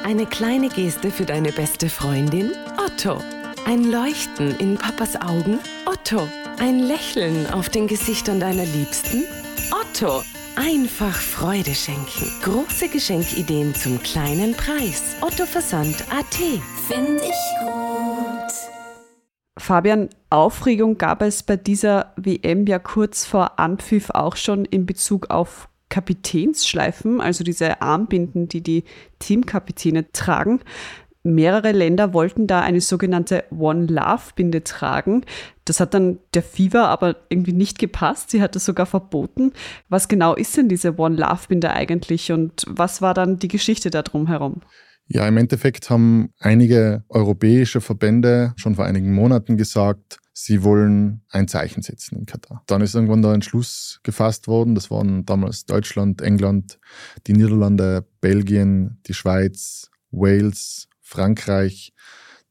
Eine 0.06 0.28
kleine 0.28 0.70
Geste 0.70 1.10
für 1.10 1.26
deine 1.26 1.52
beste 1.52 1.90
Freundin? 1.90 2.52
Otto. 2.78 3.20
Ein 3.66 3.92
Leuchten 3.92 4.56
in 4.60 4.76
Papas 4.78 5.16
Augen? 5.16 5.58
Otto. 5.88 6.28
Ein 6.60 6.82
Lächeln 6.82 7.48
auf 7.48 7.70
den 7.70 7.88
Gesichtern 7.88 8.40
deiner 8.40 8.66
Liebsten? 8.66 9.24
Otto. 9.72 10.22
Einfach 10.62 11.16
Freude 11.16 11.74
schenken. 11.74 12.30
Große 12.44 12.90
Geschenkideen 12.90 13.74
zum 13.74 14.04
kleinen 14.04 14.54
Preis. 14.54 15.16
Otto 15.22 15.46
Versand 15.46 16.04
AT. 16.12 16.36
Finde 16.86 17.22
ich 17.24 17.64
gut. 17.64 18.52
Fabian, 19.58 20.10
Aufregung 20.30 20.98
gab 20.98 21.22
es 21.22 21.44
bei 21.44 21.56
dieser 21.56 22.12
WM 22.18 22.68
ja 22.68 22.78
kurz 22.78 23.26
vor 23.26 23.58
Anpfiff 23.58 24.10
auch 24.10 24.36
schon 24.36 24.66
in 24.66 24.86
Bezug 24.86 25.30
auf 25.30 25.70
Kapitänsschleifen, 25.88 27.22
also 27.22 27.46
diese 27.46 27.82
Armbinden, 27.82 28.50
die 28.50 28.62
die 28.62 28.84
Teamkapitäne 29.20 30.12
tragen. 30.12 30.60
Mehrere 31.24 31.74
Länder 31.74 32.14
wollten 32.14 32.48
da 32.48 32.62
eine 32.62 32.80
sogenannte 32.80 33.44
One 33.52 33.88
Love 33.88 34.34
Binde 34.36 34.64
tragen. 34.64 35.26
Das 35.66 35.80
hat 35.80 35.94
dann 35.94 36.20
der 36.34 36.44
FIFA 36.44 36.86
aber 36.86 37.18
irgendwie 37.28 37.54
nicht 37.54 37.78
gepasst. 37.78 38.32
Sie 38.32 38.42
hat 38.42 38.56
das 38.56 38.66
sogar 38.66 38.86
verboten. 38.86 39.52
Was 39.90 40.08
genau 40.08 40.34
ist 40.34 40.56
denn 40.56 40.70
diese 40.70 40.98
One 40.98 41.18
Love 41.18 41.48
Binde 41.50 41.72
eigentlich 41.72 42.32
und 42.32 42.64
was 42.68 43.02
war 43.02 43.14
dann 43.14 43.38
die 43.38 43.50
Geschichte 43.50 43.90
darum 43.90 44.28
herum? 44.28 44.62
Ja, 45.08 45.28
im 45.28 45.38
Endeffekt 45.38 45.90
haben 45.90 46.32
einige 46.40 47.04
europäische 47.10 47.82
Verbände 47.82 48.54
schon 48.58 48.76
vor 48.76 48.86
einigen 48.86 49.12
Monaten 49.12 49.58
gesagt, 49.58 50.20
sie 50.34 50.64
wollen 50.64 51.22
ein 51.30 51.48
Zeichen 51.48 51.82
setzen 51.82 52.20
in 52.20 52.26
Katar. 52.28 52.64
Dann 52.68 52.82
ist 52.82 52.94
irgendwann 52.94 53.24
da 53.24 53.34
ein 53.34 53.42
Schluss 53.42 54.00
gefasst 54.04 54.48
worden. 54.48 54.76
Das 54.76 54.90
waren 54.92 55.26
damals 55.26 55.66
Deutschland, 55.66 56.22
England, 56.22 56.80
die 57.28 57.34
Niederlande, 57.34 58.06
Belgien, 58.22 59.00
die 59.08 59.16
Schweiz, 59.16 59.90
Wales, 60.12 60.88
Frankreich, 61.10 61.92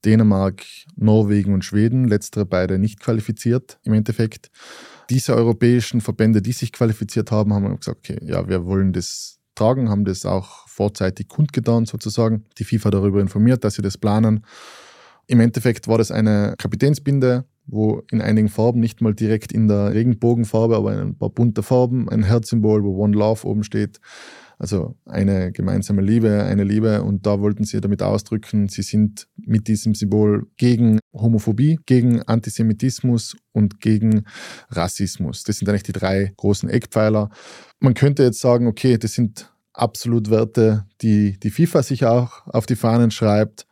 Dänemark, 0.05 0.65
Norwegen 0.97 1.55
und 1.55 1.65
Schweden, 1.65 2.09
letztere 2.09 2.45
beide 2.45 2.79
nicht 2.79 2.99
qualifiziert 2.99 3.79
im 3.85 3.93
Endeffekt. 3.93 4.51
Diese 5.11 5.35
europäischen 5.35 6.01
Verbände, 6.01 6.43
die 6.43 6.53
sich 6.53 6.73
qualifiziert 6.73 7.31
haben, 7.31 7.55
haben 7.55 7.77
gesagt, 7.77 7.99
okay, 7.99 8.19
ja, 8.23 8.49
wir 8.49 8.67
wollen 8.67 8.93
das 8.93 9.39
tragen, 9.55 9.89
haben 9.89 10.05
das 10.05 10.27
auch 10.27 10.67
vorzeitig 10.69 11.29
kundgetan 11.29 11.87
sozusagen. 11.87 12.45
Die 12.59 12.65
FIFA 12.65 12.91
darüber 12.91 13.21
informiert, 13.21 13.63
dass 13.63 13.75
sie 13.75 13.83
das 13.83 13.97
planen. 13.97 14.45
Im 15.29 15.41
Endeffekt 15.41 15.87
war 15.87 15.99
das 15.99 16.11
eine 16.11 16.55
Kapitänsbinde, 16.59 17.45
wo 17.67 18.03
in 18.11 18.21
einigen 18.21 18.49
Farben, 18.49 18.81
nicht 18.81 19.01
mal 19.01 19.15
direkt 19.15 19.53
in 19.53 19.69
der 19.69 19.95
Regenbogenfarbe, 19.95 20.77
aber 20.77 20.95
in 20.95 21.01
ein 21.01 21.19
paar 21.19 21.31
bunte 21.31 21.63
Farben, 21.63 22.09
ein 22.09 22.25
Herzsymbol, 22.25 22.83
wo 22.83 23.05
One 23.05 23.17
Love 23.17 23.47
oben 23.47 23.63
steht, 23.63 24.01
also 24.59 24.97
eine 25.07 25.53
gemeinsame 25.53 26.03
Liebe, 26.03 26.43
eine 26.45 26.65
Liebe. 26.65 27.03
Und 27.03 27.27
da 27.27 27.41
wollten 27.41 27.65
sie 27.65 27.81
damit 27.81 28.03
ausdrücken, 28.03 28.69
sie 28.69 28.83
sind 28.83 29.29
mit 29.37 29.69
diesem 29.69 29.95
Symbol 29.95 30.47
gegen 30.57 30.99
Homophobie, 31.13 31.79
gegen 31.87 32.23
Antisemitismus 32.23 33.37
und 33.53 33.81
gegen 33.81 34.25
Rassismus. 34.71 35.45
Das 35.45 35.59
sind 35.59 35.69
eigentlich 35.69 35.85
die 35.85 35.93
drei 35.93 36.33
großen 36.37 36.69
Eckpfeiler. 36.69 37.31
Man 37.79 37.95
könnte 37.95 38.25
jetzt 38.25 38.41
sagen, 38.41 38.67
okay, 38.67 38.99
das 38.99 39.13
sind 39.13 39.53
absolut 39.73 40.29
Werte, 40.29 40.87
die 41.03 41.39
die 41.39 41.51
FIFA 41.51 41.83
sich 41.85 42.05
auch 42.05 42.47
auf 42.49 42.67
die 42.67 42.77
Fahnen 42.77 43.13
schreibt. 43.13 43.68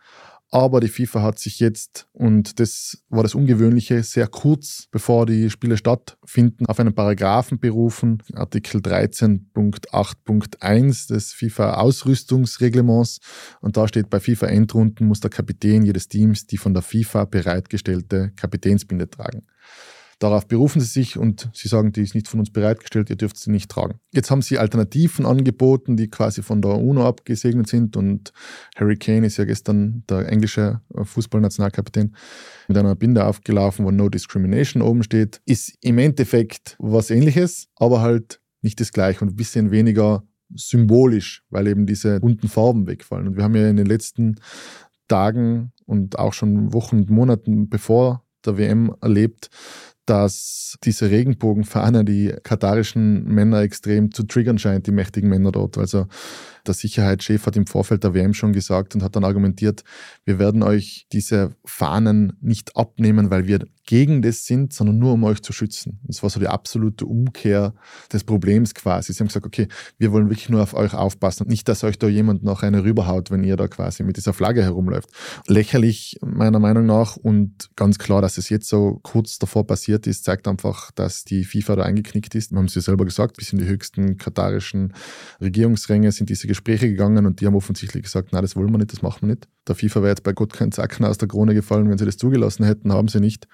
Aber 0.56 0.80
die 0.80 0.88
FIFA 0.88 1.20
hat 1.20 1.38
sich 1.38 1.60
jetzt, 1.60 2.08
und 2.14 2.58
das 2.60 3.04
war 3.10 3.22
das 3.22 3.34
Ungewöhnliche, 3.34 4.02
sehr 4.02 4.26
kurz 4.26 4.88
bevor 4.90 5.26
die 5.26 5.50
Spiele 5.50 5.76
stattfinden, 5.76 6.64
auf 6.64 6.80
einen 6.80 6.94
Paragraphen 6.94 7.60
berufen, 7.60 8.22
Artikel 8.32 8.80
13.8.1 8.80 11.12
des 11.12 11.34
FIFA-Ausrüstungsreglements. 11.34 13.18
Und 13.60 13.76
da 13.76 13.86
steht, 13.86 14.08
bei 14.08 14.18
FIFA-Endrunden 14.18 15.06
muss 15.06 15.20
der 15.20 15.28
Kapitän 15.28 15.84
jedes 15.84 16.08
Teams 16.08 16.46
die 16.46 16.56
von 16.56 16.72
der 16.72 16.82
FIFA 16.82 17.26
bereitgestellte 17.26 18.32
Kapitänsbinde 18.34 19.10
tragen. 19.10 19.42
Darauf 20.18 20.48
berufen 20.48 20.80
sie 20.80 20.86
sich 20.86 21.18
und 21.18 21.50
sie 21.52 21.68
sagen, 21.68 21.92
die 21.92 22.00
ist 22.00 22.14
nicht 22.14 22.28
von 22.28 22.40
uns 22.40 22.50
bereitgestellt, 22.50 23.10
ihr 23.10 23.16
dürft 23.16 23.36
sie 23.36 23.50
nicht 23.50 23.70
tragen. 23.70 24.00
Jetzt 24.12 24.30
haben 24.30 24.40
sie 24.40 24.56
Alternativen 24.58 25.26
angeboten, 25.26 25.98
die 25.98 26.08
quasi 26.08 26.42
von 26.42 26.62
der 26.62 26.72
UNO 26.72 27.06
abgesegnet 27.06 27.66
sind 27.66 27.98
und 27.98 28.32
Harry 28.76 28.96
Kane 28.96 29.26
ist 29.26 29.36
ja 29.36 29.44
gestern 29.44 30.04
der 30.08 30.28
englische 30.30 30.80
Fußballnationalkapitän 30.94 32.16
mit 32.66 32.78
einer 32.78 32.94
Binde 32.94 33.26
aufgelaufen, 33.26 33.84
wo 33.84 33.90
No 33.90 34.08
Discrimination 34.08 34.80
oben 34.80 35.02
steht. 35.02 35.42
Ist 35.44 35.76
im 35.82 35.98
Endeffekt 35.98 36.76
was 36.78 37.10
ähnliches, 37.10 37.68
aber 37.76 38.00
halt 38.00 38.40
nicht 38.62 38.80
das 38.80 38.92
gleiche 38.92 39.20
und 39.20 39.32
ein 39.32 39.36
bisschen 39.36 39.70
weniger 39.70 40.22
symbolisch, 40.54 41.44
weil 41.50 41.66
eben 41.66 41.86
diese 41.86 42.20
bunten 42.20 42.48
Farben 42.48 42.86
wegfallen. 42.86 43.28
Und 43.28 43.36
wir 43.36 43.44
haben 43.44 43.54
ja 43.54 43.68
in 43.68 43.76
den 43.76 43.86
letzten 43.86 44.36
Tagen 45.08 45.72
und 45.84 46.18
auch 46.18 46.32
schon 46.32 46.72
Wochen 46.72 46.96
und 46.96 47.10
Monaten 47.10 47.68
bevor 47.68 48.24
der 48.44 48.56
WM 48.56 48.94
erlebt, 49.00 49.50
dass 50.06 50.78
diese 50.84 51.10
Regenbogenfahne 51.10 52.04
die 52.04 52.34
katarischen 52.42 53.24
Männer 53.24 53.60
extrem 53.60 54.12
zu 54.12 54.22
triggern 54.24 54.58
scheint, 54.58 54.86
die 54.86 54.92
mächtigen 54.92 55.28
Männer 55.28 55.52
dort. 55.52 55.78
Also 55.78 56.06
der 56.68 56.74
Sicherheitschef 56.74 57.46
hat 57.46 57.56
im 57.56 57.66
Vorfeld 57.66 58.04
der 58.04 58.14
WM 58.14 58.34
schon 58.34 58.52
gesagt 58.52 58.94
und 58.94 59.02
hat 59.02 59.16
dann 59.16 59.24
argumentiert, 59.24 59.84
wir 60.24 60.38
werden 60.38 60.62
euch 60.62 61.06
diese 61.12 61.54
Fahnen 61.64 62.36
nicht 62.40 62.76
abnehmen, 62.76 63.30
weil 63.30 63.46
wir 63.46 63.60
gegen 63.86 64.20
das 64.20 64.46
sind, 64.46 64.72
sondern 64.72 64.98
nur 64.98 65.12
um 65.12 65.24
euch 65.24 65.42
zu 65.42 65.52
schützen. 65.52 66.00
Das 66.04 66.22
war 66.22 66.30
so 66.30 66.40
die 66.40 66.48
absolute 66.48 67.06
Umkehr 67.06 67.72
des 68.12 68.24
Problems 68.24 68.74
quasi. 68.74 69.12
Sie 69.12 69.20
haben 69.20 69.28
gesagt, 69.28 69.46
okay, 69.46 69.68
wir 69.96 70.10
wollen 70.10 70.28
wirklich 70.28 70.48
nur 70.48 70.62
auf 70.62 70.74
euch 70.74 70.92
aufpassen 70.92 71.44
und 71.44 71.50
nicht, 71.50 71.68
dass 71.68 71.84
euch 71.84 71.98
da 71.98 72.08
jemand 72.08 72.42
noch 72.42 72.62
eine 72.62 72.82
rüberhaut, 72.82 73.30
wenn 73.30 73.44
ihr 73.44 73.56
da 73.56 73.68
quasi 73.68 74.02
mit 74.02 74.16
dieser 74.16 74.32
Flagge 74.32 74.62
herumläuft. 74.62 75.08
Lächerlich 75.46 76.18
meiner 76.20 76.58
Meinung 76.58 76.86
nach 76.86 77.16
und 77.16 77.70
ganz 77.76 77.98
klar, 77.98 78.20
dass 78.20 78.38
es 78.38 78.48
jetzt 78.48 78.68
so 78.68 78.98
kurz 79.02 79.38
davor 79.38 79.66
passiert 79.66 80.06
ist, 80.08 80.24
zeigt 80.24 80.48
einfach, 80.48 80.90
dass 80.90 81.24
die 81.24 81.44
FIFA 81.44 81.76
da 81.76 81.82
eingeknickt 81.84 82.34
ist. 82.34 82.50
Wir 82.50 82.58
haben 82.58 82.66
es 82.66 82.74
ja 82.74 82.82
selber 82.82 83.04
gesagt, 83.04 83.36
bis 83.36 83.52
in 83.52 83.58
die 83.58 83.66
höchsten 83.66 84.16
katarischen 84.16 84.94
Regierungsränge 85.40 86.10
sind 86.10 86.28
diese 86.28 86.48
Gespräche 86.56 86.88
gegangen 86.88 87.26
und 87.26 87.40
die 87.40 87.46
haben 87.46 87.54
offensichtlich 87.54 88.04
gesagt, 88.04 88.32
nein, 88.32 88.42
das 88.42 88.56
wollen 88.56 88.70
wir 88.70 88.78
nicht, 88.78 88.92
das 88.92 89.02
machen 89.02 89.22
wir 89.22 89.34
nicht. 89.34 89.48
Der 89.68 89.74
FIFA 89.74 90.00
wäre 90.00 90.10
jetzt 90.10 90.22
bei 90.22 90.32
Gott 90.32 90.52
kein 90.52 90.72
Zacken 90.72 91.04
aus 91.04 91.18
der 91.18 91.28
Krone 91.28 91.54
gefallen, 91.54 91.88
wenn 91.90 91.98
sie 91.98 92.06
das 92.06 92.16
zugelassen 92.16 92.64
hätten, 92.64 92.92
haben 92.92 93.08
sie 93.08 93.20
nicht. 93.20 93.46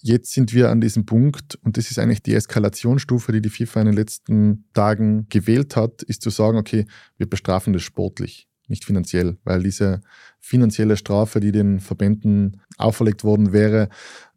Jetzt 0.00 0.32
sind 0.32 0.52
wir 0.52 0.70
an 0.70 0.80
diesem 0.80 1.06
Punkt 1.06 1.58
und 1.62 1.76
das 1.76 1.90
ist 1.90 1.98
eigentlich 1.98 2.22
die 2.22 2.34
Eskalationsstufe, 2.34 3.32
die 3.32 3.40
die 3.40 3.50
FIFA 3.50 3.80
in 3.80 3.86
den 3.86 3.94
letzten 3.94 4.64
Tagen 4.74 5.26
gewählt 5.28 5.76
hat, 5.76 6.02
ist 6.02 6.22
zu 6.22 6.30
sagen, 6.30 6.58
okay, 6.58 6.86
wir 7.16 7.28
bestrafen 7.28 7.72
das 7.72 7.82
sportlich 7.82 8.48
nicht 8.72 8.84
finanziell, 8.84 9.36
weil 9.44 9.62
diese 9.62 10.00
finanzielle 10.40 10.96
Strafe, 10.96 11.38
die 11.38 11.52
den 11.52 11.78
Verbänden 11.78 12.60
auferlegt 12.78 13.22
worden 13.22 13.52
wäre, 13.52 13.88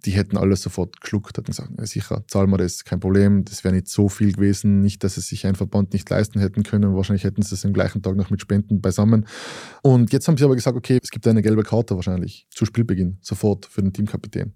die 0.05 0.11
hätten 0.11 0.37
alles 0.37 0.61
sofort 0.61 1.01
geschluckt, 1.01 1.37
hätten 1.37 1.47
gesagt, 1.47 1.71
sicher, 1.87 2.23
zahlen 2.27 2.51
wir 2.51 2.57
das, 2.57 2.83
kein 2.83 2.99
Problem, 2.99 3.43
das 3.45 3.63
wäre 3.63 3.73
nicht 3.73 3.87
so 3.87 4.07
viel 4.09 4.33
gewesen, 4.33 4.81
nicht, 4.81 5.03
dass 5.03 5.17
es 5.17 5.27
sich 5.27 5.47
ein 5.47 5.55
Verband 5.55 5.93
nicht 5.93 6.07
leisten 6.09 6.39
hätten 6.39 6.63
können, 6.63 6.95
wahrscheinlich 6.95 7.23
hätten 7.23 7.41
sie 7.41 7.55
es 7.55 7.65
am 7.65 7.73
gleichen 7.73 8.03
Tag 8.03 8.15
noch 8.15 8.29
mit 8.29 8.41
Spenden 8.41 8.81
beisammen. 8.81 9.25
Und 9.81 10.13
jetzt 10.13 10.27
haben 10.27 10.37
sie 10.37 10.43
aber 10.43 10.55
gesagt, 10.55 10.77
okay, 10.77 10.99
es 11.01 11.09
gibt 11.09 11.25
eine 11.27 11.41
gelbe 11.41 11.63
Karte 11.63 11.95
wahrscheinlich 11.95 12.45
zu 12.51 12.65
Spielbeginn, 12.65 13.17
sofort 13.21 13.65
für 13.65 13.81
den 13.81 13.93
Teamkapitän. 13.93 14.53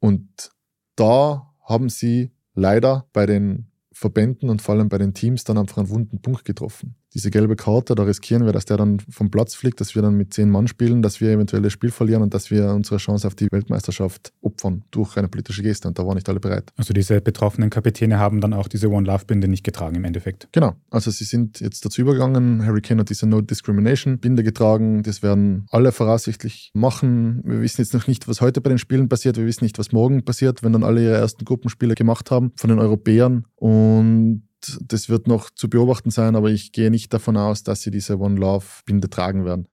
Und 0.00 0.50
da 0.96 1.54
haben 1.62 1.88
sie 1.88 2.32
leider 2.54 3.06
bei 3.12 3.26
den 3.26 3.70
Verbänden 3.92 4.48
und 4.48 4.62
vor 4.62 4.74
allem 4.74 4.88
bei 4.88 4.98
den 4.98 5.14
Teams 5.14 5.44
dann 5.44 5.58
einfach 5.58 5.76
einen 5.76 5.90
wunden 5.90 6.22
Punkt 6.22 6.44
getroffen. 6.44 6.96
Diese 7.14 7.30
gelbe 7.30 7.56
Karte, 7.56 7.94
da 7.94 8.04
riskieren 8.04 8.44
wir, 8.44 8.52
dass 8.52 8.64
der 8.64 8.76
dann 8.76 9.00
vom 9.10 9.30
Platz 9.30 9.54
fliegt, 9.54 9.80
dass 9.80 9.94
wir 9.94 10.02
dann 10.02 10.16
mit 10.16 10.32
zehn 10.32 10.48
Mann 10.48 10.68
spielen, 10.68 11.02
dass 11.02 11.20
wir 11.20 11.30
eventuell 11.30 11.62
das 11.62 11.72
Spiel 11.72 11.90
verlieren 11.90 12.22
und 12.22 12.34
dass 12.34 12.50
wir 12.50 12.70
unsere 12.70 12.98
Chance 12.98 13.26
auf 13.26 13.34
die 13.34 13.48
Weltmeisterschaft 13.50 14.32
opfern 14.42 14.84
durch 14.90 15.16
eine 15.16 15.28
politische 15.28 15.62
Geste. 15.62 15.88
Und 15.88 15.98
da 15.98 16.06
waren 16.06 16.14
nicht 16.14 16.28
alle 16.28 16.40
bereit. 16.40 16.70
Also 16.76 16.94
diese 16.94 17.20
betroffenen 17.20 17.70
Kapitäne 17.70 18.18
haben 18.18 18.40
dann 18.40 18.52
auch 18.52 18.68
diese 18.68 18.90
One 18.90 19.06
Love 19.06 19.24
Binde 19.26 19.48
nicht 19.48 19.64
getragen 19.64 19.96
im 19.96 20.04
Endeffekt. 20.04 20.48
Genau. 20.52 20.74
Also 20.90 21.10
sie 21.10 21.24
sind 21.24 21.60
jetzt 21.60 21.84
dazu 21.84 22.00
übergegangen. 22.00 22.64
Harry 22.64 22.80
Kane 22.80 23.00
hat 23.00 23.10
diese 23.10 23.26
No 23.26 23.40
Discrimination 23.40 24.18
Binde 24.18 24.44
getragen. 24.44 25.02
Das 25.02 25.22
werden 25.22 25.66
alle 25.70 25.92
voraussichtlich 25.92 26.70
machen. 26.74 27.42
Wir 27.44 27.60
wissen 27.60 27.80
jetzt 27.80 27.94
noch 27.94 28.06
nicht, 28.06 28.28
was 28.28 28.40
heute 28.40 28.60
bei 28.60 28.68
den 28.68 28.78
Spielen 28.78 29.08
passiert. 29.08 29.36
Wir 29.36 29.46
wissen 29.46 29.64
nicht, 29.64 29.78
was 29.78 29.92
morgen 29.92 30.24
passiert, 30.24 30.62
wenn 30.62 30.72
dann 30.72 30.84
alle 30.84 31.02
ihre 31.02 31.16
ersten 31.16 31.44
Gruppenspiele 31.44 31.94
gemacht 31.94 32.30
haben 32.30 32.52
von 32.56 32.70
den 32.70 32.78
Europäern. 32.78 33.44
Und 33.56 34.42
das 34.80 35.08
wird 35.08 35.26
noch 35.26 35.50
zu 35.50 35.68
beobachten 35.68 36.10
sein, 36.10 36.36
aber 36.36 36.50
ich 36.50 36.72
gehe 36.72 36.90
nicht 36.90 37.12
davon 37.12 37.36
aus, 37.36 37.62
dass 37.62 37.82
sie 37.82 37.90
diese 37.90 38.18
One 38.18 38.38
Love 38.38 38.64
Binde 38.84 39.08
tragen 39.08 39.44
werden. 39.44 39.66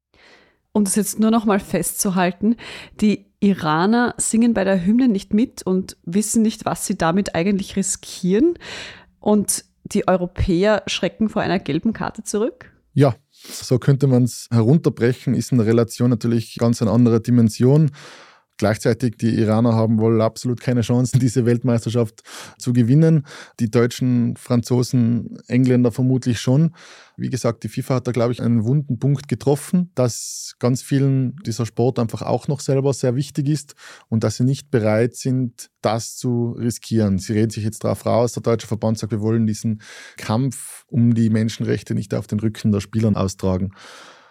Um 0.71 0.83
das 0.83 0.95
jetzt 0.95 1.19
nur 1.19 1.31
noch 1.31 1.45
mal 1.45 1.59
festzuhalten, 1.59 2.55
die 3.01 3.25
Iraner 3.39 4.15
singen 4.17 4.53
bei 4.53 4.63
der 4.63 4.85
Hymne 4.85 5.07
nicht 5.07 5.33
mit 5.33 5.63
und 5.63 5.97
wissen 6.03 6.41
nicht, 6.41 6.65
was 6.65 6.85
sie 6.85 6.97
damit 6.97 7.35
eigentlich 7.35 7.75
riskieren. 7.75 8.57
Und 9.19 9.65
die 9.83 10.07
Europäer 10.07 10.83
schrecken 10.87 11.29
vor 11.29 11.41
einer 11.41 11.59
gelben 11.59 11.93
Karte 11.93 12.23
zurück? 12.23 12.71
Ja, 12.93 13.15
So 13.31 13.77
könnte 13.77 14.07
man 14.07 14.23
es 14.23 14.47
herunterbrechen, 14.51 15.35
ist 15.35 15.51
in 15.51 15.59
der 15.59 15.67
Relation 15.67 16.09
natürlich 16.09 16.55
ganz 16.57 16.81
eine 16.81 16.91
andere 16.91 17.21
Dimension. 17.21 17.91
Gleichzeitig, 18.57 19.17
die 19.17 19.35
Iraner 19.35 19.73
haben 19.73 19.99
wohl 19.99 20.21
absolut 20.21 20.59
keine 20.59 20.81
Chancen, 20.81 21.19
diese 21.21 21.45
Weltmeisterschaft 21.45 22.23
zu 22.57 22.73
gewinnen. 22.73 23.25
Die 23.59 23.69
Deutschen, 23.69 24.35
Franzosen, 24.35 25.37
Engländer 25.47 25.91
vermutlich 25.91 26.39
schon. 26.39 26.73
Wie 27.15 27.29
gesagt, 27.29 27.63
die 27.63 27.69
FIFA 27.69 27.95
hat 27.95 28.07
da, 28.07 28.11
glaube 28.11 28.31
ich, 28.31 28.41
einen 28.41 28.63
wunden 28.65 28.99
Punkt 28.99 29.27
getroffen, 29.27 29.91
dass 29.95 30.55
ganz 30.59 30.81
vielen 30.81 31.35
dieser 31.45 31.65
Sport 31.65 31.99
einfach 31.99 32.21
auch 32.21 32.47
noch 32.47 32.59
selber 32.59 32.93
sehr 32.93 33.15
wichtig 33.15 33.47
ist 33.47 33.75
und 34.09 34.23
dass 34.23 34.37
sie 34.37 34.43
nicht 34.43 34.71
bereit 34.71 35.15
sind, 35.15 35.69
das 35.81 36.17
zu 36.17 36.51
riskieren. 36.51 37.17
Sie 37.19 37.33
reden 37.33 37.49
sich 37.49 37.63
jetzt 37.63 37.83
darauf 37.83 38.05
raus. 38.05 38.33
Der 38.33 38.43
Deutsche 38.43 38.67
Verband 38.67 38.97
sagt, 38.97 39.11
wir 39.11 39.21
wollen 39.21 39.47
diesen 39.47 39.81
Kampf 40.17 40.85
um 40.87 41.13
die 41.13 41.29
Menschenrechte 41.29 41.95
nicht 41.95 42.13
auf 42.13 42.27
den 42.27 42.39
Rücken 42.39 42.71
der 42.71 42.81
Spieler 42.81 43.15
austragen. 43.15 43.71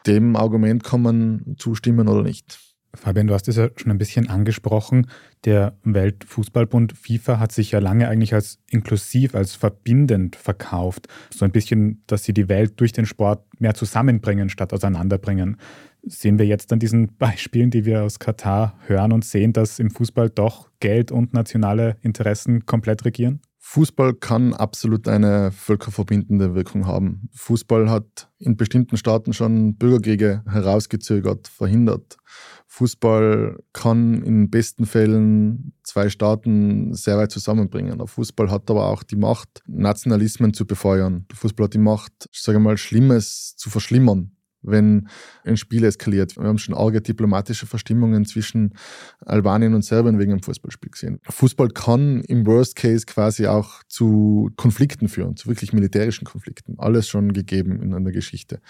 Dem 0.06 0.36
Argument 0.36 0.84
kann 0.84 1.02
man 1.02 1.56
zustimmen 1.58 2.08
oder 2.08 2.22
nicht. 2.22 2.58
Fabian, 2.96 3.26
du 3.26 3.34
hast 3.34 3.48
es 3.48 3.56
ja 3.56 3.68
schon 3.76 3.92
ein 3.92 3.98
bisschen 3.98 4.28
angesprochen. 4.28 5.06
Der 5.44 5.76
Weltfußballbund 5.84 6.92
FIFA 6.92 7.38
hat 7.38 7.52
sich 7.52 7.70
ja 7.70 7.78
lange 7.78 8.08
eigentlich 8.08 8.34
als 8.34 8.58
inklusiv, 8.70 9.34
als 9.34 9.54
verbindend 9.54 10.36
verkauft. 10.36 11.06
So 11.32 11.44
ein 11.44 11.52
bisschen, 11.52 12.02
dass 12.06 12.24
sie 12.24 12.34
die 12.34 12.48
Welt 12.48 12.80
durch 12.80 12.92
den 12.92 13.06
Sport 13.06 13.44
mehr 13.60 13.74
zusammenbringen 13.74 14.48
statt 14.48 14.72
auseinanderbringen. 14.72 15.58
Sehen 16.02 16.38
wir 16.38 16.46
jetzt 16.46 16.72
an 16.72 16.78
diesen 16.78 17.16
Beispielen, 17.18 17.70
die 17.70 17.84
wir 17.84 18.02
aus 18.02 18.18
Katar 18.18 18.78
hören 18.86 19.12
und 19.12 19.24
sehen, 19.24 19.52
dass 19.52 19.78
im 19.78 19.90
Fußball 19.90 20.30
doch 20.30 20.70
Geld 20.80 21.12
und 21.12 21.32
nationale 21.32 21.96
Interessen 22.02 22.66
komplett 22.66 23.04
regieren? 23.04 23.40
Fußball 23.68 24.14
kann 24.14 24.54
absolut 24.54 25.08
eine 25.08 25.50
völkerverbindende 25.50 26.54
Wirkung 26.54 26.86
haben. 26.86 27.28
Fußball 27.34 27.90
hat 27.90 28.30
in 28.38 28.56
bestimmten 28.56 28.96
Staaten 28.96 29.32
schon 29.32 29.74
Bürgerkriege 29.74 30.44
herausgezögert, 30.46 31.48
verhindert. 31.48 32.16
Fußball 32.68 33.58
kann 33.72 34.22
in 34.22 34.50
besten 34.50 34.86
Fällen 34.86 35.72
zwei 35.82 36.08
Staaten 36.10 36.94
sehr 36.94 37.18
weit 37.18 37.32
zusammenbringen. 37.32 37.98
Der 37.98 38.06
Fußball 38.06 38.52
hat 38.52 38.70
aber 38.70 38.86
auch 38.86 39.02
die 39.02 39.16
Macht, 39.16 39.62
Nationalismen 39.66 40.54
zu 40.54 40.64
befeuern. 40.64 41.26
Der 41.28 41.36
Fußball 41.36 41.64
hat 41.64 41.74
die 41.74 41.78
Macht, 41.78 42.28
ich 42.30 42.42
sage 42.42 42.60
mal, 42.60 42.78
Schlimmes 42.78 43.56
zu 43.56 43.68
verschlimmern 43.68 44.35
wenn 44.66 45.08
ein 45.44 45.56
Spiel 45.56 45.84
eskaliert. 45.84 46.36
Wir 46.36 46.44
haben 46.44 46.58
schon 46.58 46.74
arge 46.74 47.00
diplomatische 47.00 47.66
Verstimmungen 47.66 48.24
zwischen 48.24 48.74
Albanien 49.20 49.74
und 49.74 49.84
Serbien 49.84 50.18
wegen 50.18 50.32
einem 50.32 50.42
Fußballspiel 50.42 50.90
gesehen. 50.90 51.20
Fußball 51.28 51.68
kann 51.68 52.22
im 52.22 52.46
Worst 52.46 52.76
Case 52.76 53.06
quasi 53.06 53.46
auch 53.46 53.82
zu 53.88 54.50
Konflikten 54.56 55.08
führen, 55.08 55.36
zu 55.36 55.48
wirklich 55.48 55.72
militärischen 55.72 56.24
Konflikten. 56.24 56.74
Alles 56.78 57.08
schon 57.08 57.32
gegeben 57.32 57.80
in 57.82 57.94
einer 57.94 58.12
Geschichte. 58.12 58.60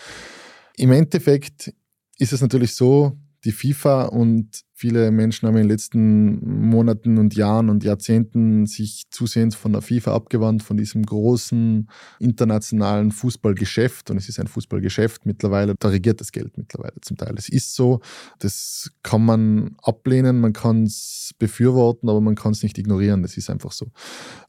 Im 0.77 0.93
Endeffekt 0.93 1.73
ist 2.19 2.33
es 2.33 2.41
natürlich 2.41 2.75
so, 2.75 3.19
die 3.45 3.53
FIFA 3.53 4.07
und 4.07 4.66
viele 4.79 5.11
Menschen 5.11 5.49
haben 5.49 5.57
in 5.57 5.63
den 5.63 5.71
letzten 5.71 6.69
Monaten 6.69 7.17
und 7.17 7.35
Jahren 7.35 7.71
und 7.71 7.83
Jahrzehnten 7.83 8.67
sich 8.67 9.05
zusehends 9.11 9.57
von 9.57 9.73
der 9.73 9.81
FIFA 9.81 10.15
abgewandt, 10.15 10.63
von 10.63 10.77
diesem 10.77 11.03
großen 11.03 11.89
internationalen 12.19 13.11
Fußballgeschäft. 13.11 14.11
Und 14.11 14.19
es 14.19 14.29
ist 14.29 14.39
ein 14.39 14.49
Fußballgeschäft 14.49 15.25
mittlerweile, 15.25 15.77
da 15.79 15.89
regiert 15.89 16.21
das 16.21 16.31
Geld 16.31 16.59
mittlerweile 16.59 17.01
zum 17.01 17.17
Teil. 17.17 17.35
Es 17.39 17.49
ist 17.49 17.75
so, 17.75 18.01
das 18.39 18.93
kann 19.03 19.25
man 19.25 19.77
ablehnen, 19.83 20.41
man 20.41 20.53
kann 20.53 20.83
es 20.83 21.33
befürworten, 21.39 22.11
aber 22.11 22.21
man 22.21 22.35
kann 22.35 22.53
es 22.53 22.63
nicht 22.63 22.77
ignorieren. 22.77 23.23
Das 23.23 23.39
ist 23.39 23.49
einfach 23.49 23.73
so. 23.73 23.87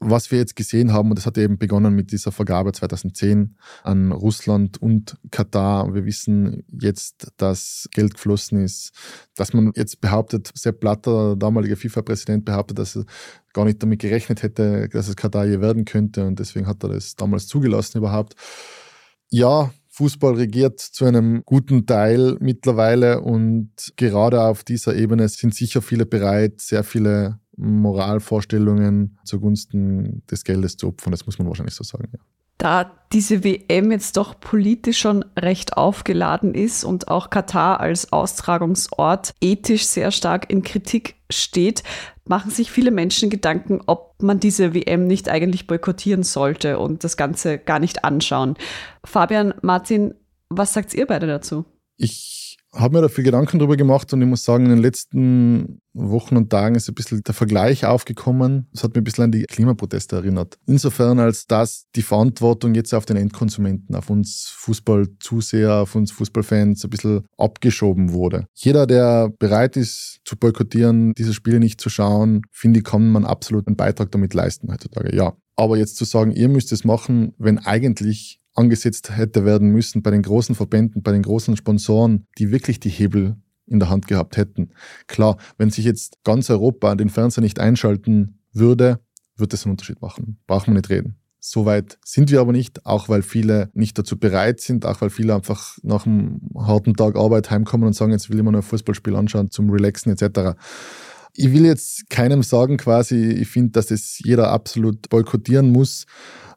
Was 0.01 0.29
wir 0.29 0.39
jetzt 0.39 0.57
gesehen 0.57 0.91
haben, 0.91 1.09
und 1.09 1.17
das 1.17 1.25
hat 1.25 1.37
eben 1.37 1.57
begonnen 1.57 1.95
mit 1.95 2.11
dieser 2.11 2.33
Vergabe 2.33 2.73
2010 2.73 3.55
an 3.83 4.11
Russland 4.11 4.81
und 4.81 5.17
Katar. 5.31 5.93
Wir 5.93 6.03
wissen 6.03 6.65
jetzt, 6.81 7.31
dass 7.37 7.87
Geld 7.93 8.15
geflossen 8.15 8.61
ist, 8.61 8.91
dass 9.35 9.53
man 9.53 9.71
jetzt 9.73 10.01
behauptet, 10.01 10.16
behauptet, 10.17 10.51
Sepp 10.55 10.79
Blatter, 10.79 11.29
der 11.29 11.35
damalige 11.35 11.75
FIFA-Präsident, 11.75 12.45
behauptet, 12.45 12.79
dass 12.79 12.95
er 12.95 13.05
gar 13.53 13.65
nicht 13.65 13.81
damit 13.81 13.99
gerechnet 13.99 14.43
hätte, 14.43 14.89
dass 14.89 15.07
es 15.07 15.15
Katar 15.15 15.45
je 15.45 15.61
werden 15.61 15.85
könnte 15.85 16.25
und 16.25 16.39
deswegen 16.39 16.67
hat 16.67 16.83
er 16.83 16.89
das 16.89 17.15
damals 17.15 17.47
zugelassen 17.47 17.99
überhaupt. 17.99 18.35
Ja, 19.29 19.71
Fußball 19.89 20.35
regiert 20.35 20.79
zu 20.79 21.05
einem 21.05 21.41
guten 21.45 21.85
Teil 21.85 22.37
mittlerweile 22.39 23.21
und 23.21 23.71
gerade 23.95 24.43
auf 24.43 24.63
dieser 24.63 24.95
Ebene 24.95 25.27
sind 25.27 25.55
sicher 25.55 25.81
viele 25.81 26.05
bereit, 26.05 26.61
sehr 26.61 26.83
viele 26.83 27.39
Moralvorstellungen 27.55 29.17
zugunsten 29.25 30.23
des 30.29 30.43
Geldes 30.43 30.77
zu 30.77 30.87
opfern. 30.89 31.11
Das 31.11 31.25
muss 31.25 31.39
man 31.39 31.47
wahrscheinlich 31.47 31.73
so 31.73 31.83
sagen. 31.83 32.09
Ja 32.13 32.19
da 32.57 32.91
diese 33.13 33.43
WM 33.43 33.91
jetzt 33.91 34.17
doch 34.17 34.39
politisch 34.39 34.99
schon 34.99 35.23
recht 35.37 35.77
aufgeladen 35.77 36.53
ist 36.53 36.83
und 36.83 37.07
auch 37.07 37.29
Katar 37.29 37.79
als 37.79 38.11
Austragungsort 38.11 39.33
ethisch 39.39 39.85
sehr 39.85 40.11
stark 40.11 40.51
in 40.51 40.63
Kritik 40.63 41.15
steht, 41.29 41.83
machen 42.25 42.51
sich 42.51 42.71
viele 42.71 42.91
Menschen 42.91 43.29
Gedanken, 43.29 43.81
ob 43.85 44.21
man 44.21 44.39
diese 44.39 44.73
WM 44.73 45.07
nicht 45.07 45.29
eigentlich 45.29 45.67
boykottieren 45.67 46.23
sollte 46.23 46.79
und 46.79 47.03
das 47.03 47.15
Ganze 47.15 47.57
gar 47.57 47.79
nicht 47.79 48.03
anschauen. 48.03 48.55
Fabian, 49.05 49.53
Martin, 49.61 50.13
was 50.49 50.73
sagt 50.73 50.93
ihr 50.93 51.07
beide 51.07 51.27
dazu? 51.27 51.65
Ich 51.97 52.46
habe 52.77 52.95
mir 52.95 53.01
da 53.01 53.09
viel 53.09 53.23
Gedanken 53.23 53.59
drüber 53.59 53.75
gemacht 53.75 54.13
und 54.13 54.21
ich 54.21 54.27
muss 54.27 54.43
sagen, 54.43 54.65
in 54.65 54.71
den 54.71 54.79
letzten 54.79 55.81
Wochen 55.93 56.37
und 56.37 56.49
Tagen 56.49 56.75
ist 56.75 56.87
ein 56.87 56.93
bisschen 56.93 57.23
der 57.23 57.33
Vergleich 57.33 57.85
aufgekommen. 57.85 58.67
Das 58.71 58.83
hat 58.83 58.93
mir 58.95 59.01
ein 59.01 59.03
bisschen 59.03 59.25
an 59.25 59.31
die 59.31 59.43
Klimaproteste 59.43 60.17
erinnert. 60.17 60.57
Insofern, 60.67 61.19
als 61.19 61.47
dass 61.47 61.87
die 61.95 62.03
Verantwortung 62.03 62.75
jetzt 62.75 62.93
auf 62.93 63.05
den 63.05 63.17
Endkonsumenten, 63.17 63.95
auf 63.95 64.09
uns 64.09 64.53
Fußballzuseher, 64.57 65.73
auf 65.73 65.95
uns 65.95 66.11
Fußballfans 66.11 66.83
ein 66.83 66.89
bisschen 66.89 67.25
abgeschoben 67.37 68.11
wurde. 68.11 68.45
Jeder, 68.53 68.85
der 68.85 69.29
bereit 69.39 69.75
ist 69.75 70.19
zu 70.23 70.37
boykottieren, 70.37 71.13
diese 71.17 71.33
Spiele 71.33 71.59
nicht 71.59 71.81
zu 71.81 71.89
schauen, 71.89 72.43
finde 72.51 72.79
ich, 72.79 72.85
kann 72.85 73.09
man 73.09 73.25
absolut 73.25 73.67
einen 73.67 73.75
Beitrag 73.75 74.11
damit 74.11 74.33
leisten 74.33 74.71
heutzutage. 74.71 75.15
Ja. 75.15 75.33
Aber 75.55 75.77
jetzt 75.77 75.97
zu 75.97 76.05
sagen, 76.05 76.31
ihr 76.31 76.49
müsst 76.49 76.71
es 76.71 76.83
machen, 76.83 77.33
wenn 77.39 77.57
eigentlich 77.57 78.39
angesetzt 78.57 79.15
hätte 79.15 79.45
werden 79.45 79.69
müssen 79.69 80.01
bei 80.01 80.11
den 80.11 80.23
großen 80.23 80.55
Verbänden, 80.55 81.03
bei 81.03 81.11
den 81.11 81.21
großen 81.21 81.55
Sponsoren, 81.55 82.27
die 82.37 82.51
wirklich 82.51 82.79
die 82.79 82.89
Hebel 82.89 83.37
in 83.67 83.79
der 83.79 83.89
Hand 83.89 84.07
gehabt 84.07 84.37
hätten. 84.37 84.71
Klar, 85.07 85.37
wenn 85.57 85.69
sich 85.69 85.85
jetzt 85.85 86.17
ganz 86.23 86.49
Europa 86.49 86.95
den 86.95 87.09
Fernseher 87.09 87.43
nicht 87.43 87.59
einschalten 87.59 88.39
würde, 88.53 88.99
würde 89.35 89.49
das 89.49 89.65
einen 89.65 89.71
Unterschied 89.71 90.01
machen. 90.01 90.39
Brauchen 90.47 90.67
wir 90.67 90.75
nicht 90.75 90.89
reden. 90.89 91.17
Soweit 91.39 91.97
sind 92.03 92.31
wir 92.31 92.41
aber 92.41 92.51
nicht, 92.51 92.85
auch 92.85 93.09
weil 93.09 93.21
viele 93.21 93.69
nicht 93.73 93.97
dazu 93.97 94.17
bereit 94.17 94.59
sind, 94.59 94.85
auch 94.85 95.01
weil 95.01 95.09
viele 95.09 95.35
einfach 95.35 95.77
nach 95.83 96.05
einem 96.05 96.41
harten 96.57 96.95
Tag 96.95 97.15
Arbeit 97.15 97.51
heimkommen 97.51 97.87
und 97.87 97.93
sagen, 97.93 98.11
jetzt 98.11 98.29
will 98.29 98.37
ich 98.37 98.43
mir 98.43 98.51
nur 98.51 98.61
ein 98.61 98.67
Fußballspiel 98.67 99.15
anschauen 99.15 99.51
zum 99.51 99.69
Relaxen 99.69 100.11
etc. 100.11 100.57
Ich 101.33 101.53
will 101.53 101.65
jetzt 101.65 102.09
keinem 102.09 102.41
sagen 102.41 102.77
quasi, 102.77 103.29
ich 103.29 103.47
finde, 103.47 103.71
dass 103.71 103.87
das 103.87 104.19
jeder 104.23 104.49
absolut 104.49 105.09
boykottieren 105.09 105.71
muss 105.71 106.05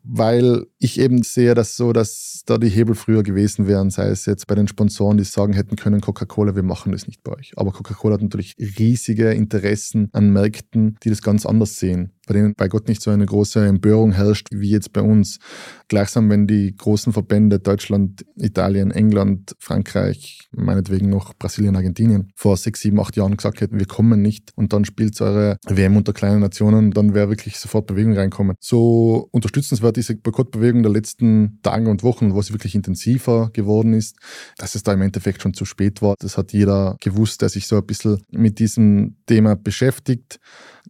weil 0.02 0.66
ich 0.78 0.98
eben 0.98 1.22
sehe 1.22 1.54
das 1.54 1.76
so, 1.76 1.92
dass 1.92 2.42
da 2.46 2.58
die 2.58 2.68
Hebel 2.68 2.94
früher 2.94 3.22
gewesen 3.22 3.66
wären, 3.66 3.90
sei 3.90 4.08
es 4.08 4.26
jetzt 4.26 4.46
bei 4.46 4.54
den 4.54 4.68
Sponsoren, 4.68 5.18
die 5.18 5.24
sagen 5.24 5.52
hätten 5.52 5.76
können, 5.76 6.00
Coca-Cola, 6.00 6.54
wir 6.54 6.62
machen 6.62 6.92
das 6.92 7.06
nicht 7.06 7.22
bei 7.22 7.32
euch. 7.32 7.52
Aber 7.56 7.72
Coca-Cola 7.72 8.14
hat 8.14 8.22
natürlich 8.22 8.56
riesige 8.58 9.32
Interessen 9.32 10.08
an 10.12 10.30
Märkten, 10.30 10.96
die 11.02 11.10
das 11.10 11.22
ganz 11.22 11.46
anders 11.46 11.78
sehen 11.78 12.12
bei 12.30 12.34
denen 12.34 12.54
bei 12.56 12.68
Gott 12.68 12.86
nicht 12.86 13.02
so 13.02 13.10
eine 13.10 13.26
große 13.26 13.66
Empörung 13.66 14.12
herrscht 14.12 14.46
wie 14.52 14.70
jetzt 14.70 14.92
bei 14.92 15.00
uns. 15.00 15.40
Gleichsam, 15.88 16.30
wenn 16.30 16.46
die 16.46 16.76
großen 16.76 17.12
Verbände 17.12 17.58
Deutschland, 17.58 18.24
Italien, 18.36 18.92
England, 18.92 19.56
Frankreich, 19.58 20.48
meinetwegen 20.52 21.08
noch 21.08 21.34
Brasilien, 21.34 21.74
Argentinien 21.74 22.30
vor 22.36 22.56
sechs, 22.56 22.82
sieben, 22.82 23.00
acht 23.00 23.16
Jahren 23.16 23.36
gesagt 23.36 23.60
hätten, 23.60 23.80
wir 23.80 23.86
kommen 23.86 24.22
nicht 24.22 24.52
und 24.54 24.72
dann 24.72 24.84
spielt 24.84 25.20
eure 25.20 25.56
WM 25.66 25.96
unter 25.96 26.12
kleinen 26.12 26.38
Nationen, 26.38 26.92
dann 26.92 27.14
wäre 27.14 27.30
wirklich 27.30 27.58
sofort 27.58 27.88
Bewegung 27.88 28.16
reinkommen. 28.16 28.54
So 28.60 29.28
unterstützenswert 29.32 29.96
diese 29.96 30.14
Boykottbewegung 30.14 30.84
der 30.84 30.92
letzten 30.92 31.58
Tage 31.64 31.90
und 31.90 32.04
Wochen, 32.04 32.32
wo 32.32 32.38
es 32.38 32.52
wirklich 32.52 32.76
intensiver 32.76 33.50
geworden 33.52 33.92
ist, 33.92 34.14
dass 34.56 34.76
es 34.76 34.84
da 34.84 34.92
im 34.92 35.02
Endeffekt 35.02 35.42
schon 35.42 35.54
zu 35.54 35.64
spät 35.64 36.00
war. 36.00 36.14
Das 36.20 36.38
hat 36.38 36.52
jeder 36.52 36.96
gewusst, 37.00 37.42
der 37.42 37.48
sich 37.48 37.66
so 37.66 37.76
ein 37.76 37.86
bisschen 37.86 38.22
mit 38.30 38.60
diesem 38.60 39.16
Thema 39.26 39.56
beschäftigt. 39.56 40.38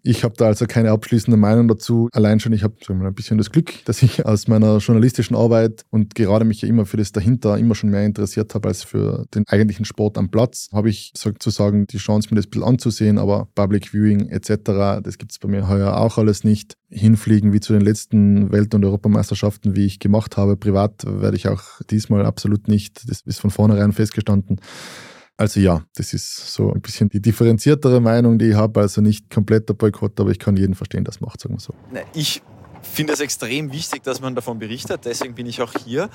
Ich 0.03 0.25
habe 0.25 0.35
da 0.37 0.47
also 0.47 0.67
keine 0.67 0.91
abschließende 0.91 1.37
Meinung 1.37 1.69
dazu. 1.69 2.09
Allein 2.13 2.41
schon, 2.41 2.53
ich 2.53 2.63
habe 2.63 2.75
ein 2.89 3.15
bisschen 3.15 3.39
das 3.39 3.51
Glück, 3.51 3.85
dass 3.85 4.03
ich 4.03 4.25
aus 4.27 4.49
meiner 4.49 4.79
journalistischen 4.79 5.37
Arbeit 5.37 5.85
und 5.91 6.15
gerade 6.15 6.45
mich 6.45 6.63
ja 6.63 6.69
immer 6.69 6.87
für 6.87 6.97
das 6.97 7.13
dahinter 7.13 7.59
immer 7.59 7.75
schon 7.75 7.91
mehr 7.91 8.05
interessiert 8.05 8.55
habe 8.55 8.69
als 8.69 8.83
für 8.83 9.27
den 9.35 9.45
eigentlichen 9.49 9.85
Sport 9.85 10.19
am 10.19 10.31
Platz, 10.31 10.69
habe 10.73 10.91
ich 10.91 11.13
sozusagen 11.17 11.87
die 11.87 11.99
Chance, 11.99 12.29
mir 12.31 12.37
das 12.37 12.47
ein 12.47 12.51
bisschen 12.51 12.65
anzusehen. 12.65 13.19
Aber 13.19 13.49
Public 13.55 13.93
Viewing 13.93 14.29
etc., 14.29 15.03
das 15.03 15.19
gibt 15.19 15.33
es 15.33 15.39
bei 15.39 15.49
mir 15.49 15.69
heuer 15.69 15.97
auch 15.97 16.19
alles 16.19 16.45
nicht. 16.45 16.75
Hinfliegen 16.89 17.53
wie 17.53 17.61
zu 17.61 17.73
den 17.73 17.83
letzten 17.83 18.51
Welt- 18.51 18.75
und 18.75 18.85
Europameisterschaften, 18.85 19.77
wie 19.77 19.87
ich 19.87 20.01
gemacht 20.01 20.37
habe. 20.37 20.57
Privat 20.57 21.05
werde 21.07 21.37
ich 21.37 21.49
auch 21.49 21.63
diesmal 21.91 22.27
absolut 22.27 22.69
nicht. 22.69 23.09
Das 23.09 23.21
ist 23.25 23.41
von 23.41 23.51
vornherein 23.51 23.93
festgestanden. 23.93 24.61
Also 25.41 25.59
ja, 25.59 25.83
das 25.95 26.13
ist 26.13 26.53
so 26.53 26.71
ein 26.71 26.83
bisschen 26.83 27.09
die 27.09 27.23
differenziertere 27.23 27.99
Meinung, 27.99 28.39
die 28.39 28.51
ich 28.51 28.55
habe. 28.55 28.81
Also 28.81 29.01
nicht 29.01 29.31
kompletter 29.31 29.73
Boykott, 29.73 30.21
aber 30.21 30.31
ich 30.31 30.39
kann 30.39 30.55
jeden 30.55 30.75
verstehen, 30.75 31.03
das 31.03 31.23
macht, 31.23 31.41
sagen 31.41 31.55
wir 31.55 31.61
so. 31.61 31.73
Ich 32.13 32.43
finde 32.83 33.15
es 33.15 33.21
extrem 33.21 33.73
wichtig, 33.73 34.03
dass 34.03 34.21
man 34.21 34.35
davon 34.35 34.59
berichtet. 34.59 35.07
Deswegen 35.07 35.35
bin 35.35 35.47
ich 35.47 35.63
auch 35.63 35.73
hier. 35.73 36.11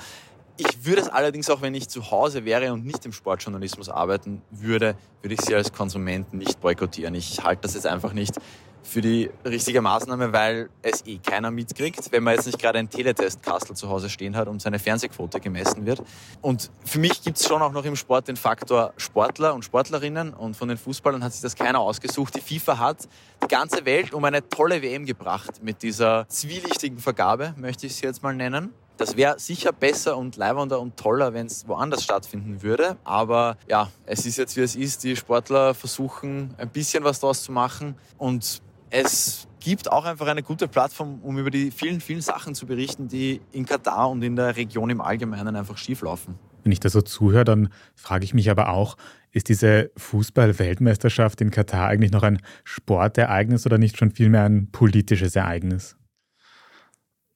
Ich 0.58 0.86
würde 0.86 1.02
es 1.02 1.08
allerdings 1.08 1.50
auch, 1.50 1.60
wenn 1.60 1.74
ich 1.74 1.88
zu 1.88 2.10
Hause 2.10 2.46
wäre 2.46 2.72
und 2.72 2.86
nicht 2.86 3.04
im 3.04 3.12
Sportjournalismus 3.12 3.90
arbeiten 3.90 4.40
würde, 4.50 4.96
würde 5.20 5.34
ich 5.34 5.40
sie 5.42 5.54
als 5.54 5.72
Konsument 5.72 6.32
nicht 6.32 6.60
boykottieren. 6.60 7.14
Ich 7.14 7.44
halte 7.44 7.62
das 7.62 7.74
jetzt 7.74 7.86
einfach 7.86 8.14
nicht 8.14 8.38
für 8.86 9.00
die 9.00 9.30
richtige 9.44 9.82
Maßnahme, 9.82 10.32
weil 10.32 10.70
es 10.80 11.04
eh 11.06 11.18
keiner 11.18 11.50
mitkriegt, 11.50 12.12
wenn 12.12 12.22
man 12.22 12.34
jetzt 12.34 12.46
nicht 12.46 12.58
gerade 12.58 12.78
einen 12.78 12.88
Teletest-Kastel 12.88 13.76
zu 13.76 13.88
Hause 13.88 14.08
stehen 14.08 14.36
hat 14.36 14.48
und 14.48 14.62
seine 14.62 14.78
Fernsehquote 14.78 15.40
gemessen 15.40 15.84
wird. 15.84 16.02
Und 16.40 16.70
für 16.84 17.00
mich 17.00 17.22
gibt 17.22 17.36
es 17.36 17.46
schon 17.46 17.60
auch 17.62 17.72
noch 17.72 17.84
im 17.84 17.96
Sport 17.96 18.28
den 18.28 18.36
Faktor 18.36 18.94
Sportler 18.96 19.54
und 19.54 19.64
Sportlerinnen 19.64 20.32
und 20.32 20.56
von 20.56 20.68
den 20.68 20.78
Fußballern 20.78 21.22
hat 21.22 21.32
sich 21.32 21.42
das 21.42 21.56
keiner 21.56 21.80
ausgesucht. 21.80 22.34
Die 22.34 22.40
FIFA 22.40 22.78
hat 22.78 23.08
die 23.42 23.48
ganze 23.48 23.84
Welt 23.84 24.14
um 24.14 24.24
eine 24.24 24.48
tolle 24.48 24.80
WM 24.80 25.04
gebracht 25.04 25.62
mit 25.62 25.82
dieser 25.82 26.26
zwielichtigen 26.28 26.98
Vergabe, 26.98 27.54
möchte 27.56 27.86
ich 27.86 27.96
sie 27.96 28.06
jetzt 28.06 28.22
mal 28.22 28.34
nennen. 28.34 28.72
Das 28.96 29.16
wäre 29.16 29.38
sicher 29.38 29.72
besser 29.72 30.16
und 30.16 30.36
leibender 30.36 30.80
und 30.80 30.96
toller, 30.96 31.34
wenn 31.34 31.46
es 31.46 31.68
woanders 31.68 32.02
stattfinden 32.02 32.62
würde. 32.62 32.96
Aber 33.04 33.58
ja, 33.68 33.90
es 34.06 34.24
ist 34.24 34.38
jetzt 34.38 34.56
wie 34.56 34.62
es 34.62 34.74
ist. 34.74 35.04
Die 35.04 35.16
Sportler 35.16 35.74
versuchen 35.74 36.54
ein 36.56 36.70
bisschen 36.70 37.04
was 37.04 37.20
daraus 37.20 37.42
zu 37.42 37.52
machen 37.52 37.94
und 38.16 38.62
es 38.88 39.48
gibt 39.60 39.90
auch 39.90 40.04
einfach 40.04 40.28
eine 40.28 40.42
gute 40.42 40.68
Plattform, 40.68 41.20
um 41.22 41.38
über 41.38 41.50
die 41.50 41.70
vielen, 41.70 42.00
vielen 42.00 42.20
Sachen 42.20 42.54
zu 42.54 42.66
berichten, 42.66 43.08
die 43.08 43.40
in 43.52 43.66
Katar 43.66 44.08
und 44.08 44.22
in 44.22 44.36
der 44.36 44.56
Region 44.56 44.90
im 44.90 45.00
Allgemeinen 45.00 45.56
einfach 45.56 45.76
schieflaufen. 45.76 46.36
Wenn 46.62 46.72
ich 46.72 46.80
da 46.80 46.88
so 46.88 47.02
zuhöre, 47.02 47.44
dann 47.44 47.68
frage 47.94 48.24
ich 48.24 48.32
mich 48.32 48.48
aber 48.48 48.68
auch, 48.68 48.96
ist 49.32 49.48
diese 49.48 49.90
Fußball-Weltmeisterschaft 49.96 51.40
in 51.40 51.50
Katar 51.50 51.88
eigentlich 51.88 52.12
noch 52.12 52.22
ein 52.22 52.40
Sportereignis 52.64 53.66
oder 53.66 53.76
nicht 53.76 53.98
schon 53.98 54.12
vielmehr 54.12 54.44
ein 54.44 54.70
politisches 54.70 55.36
Ereignis? 55.36 55.96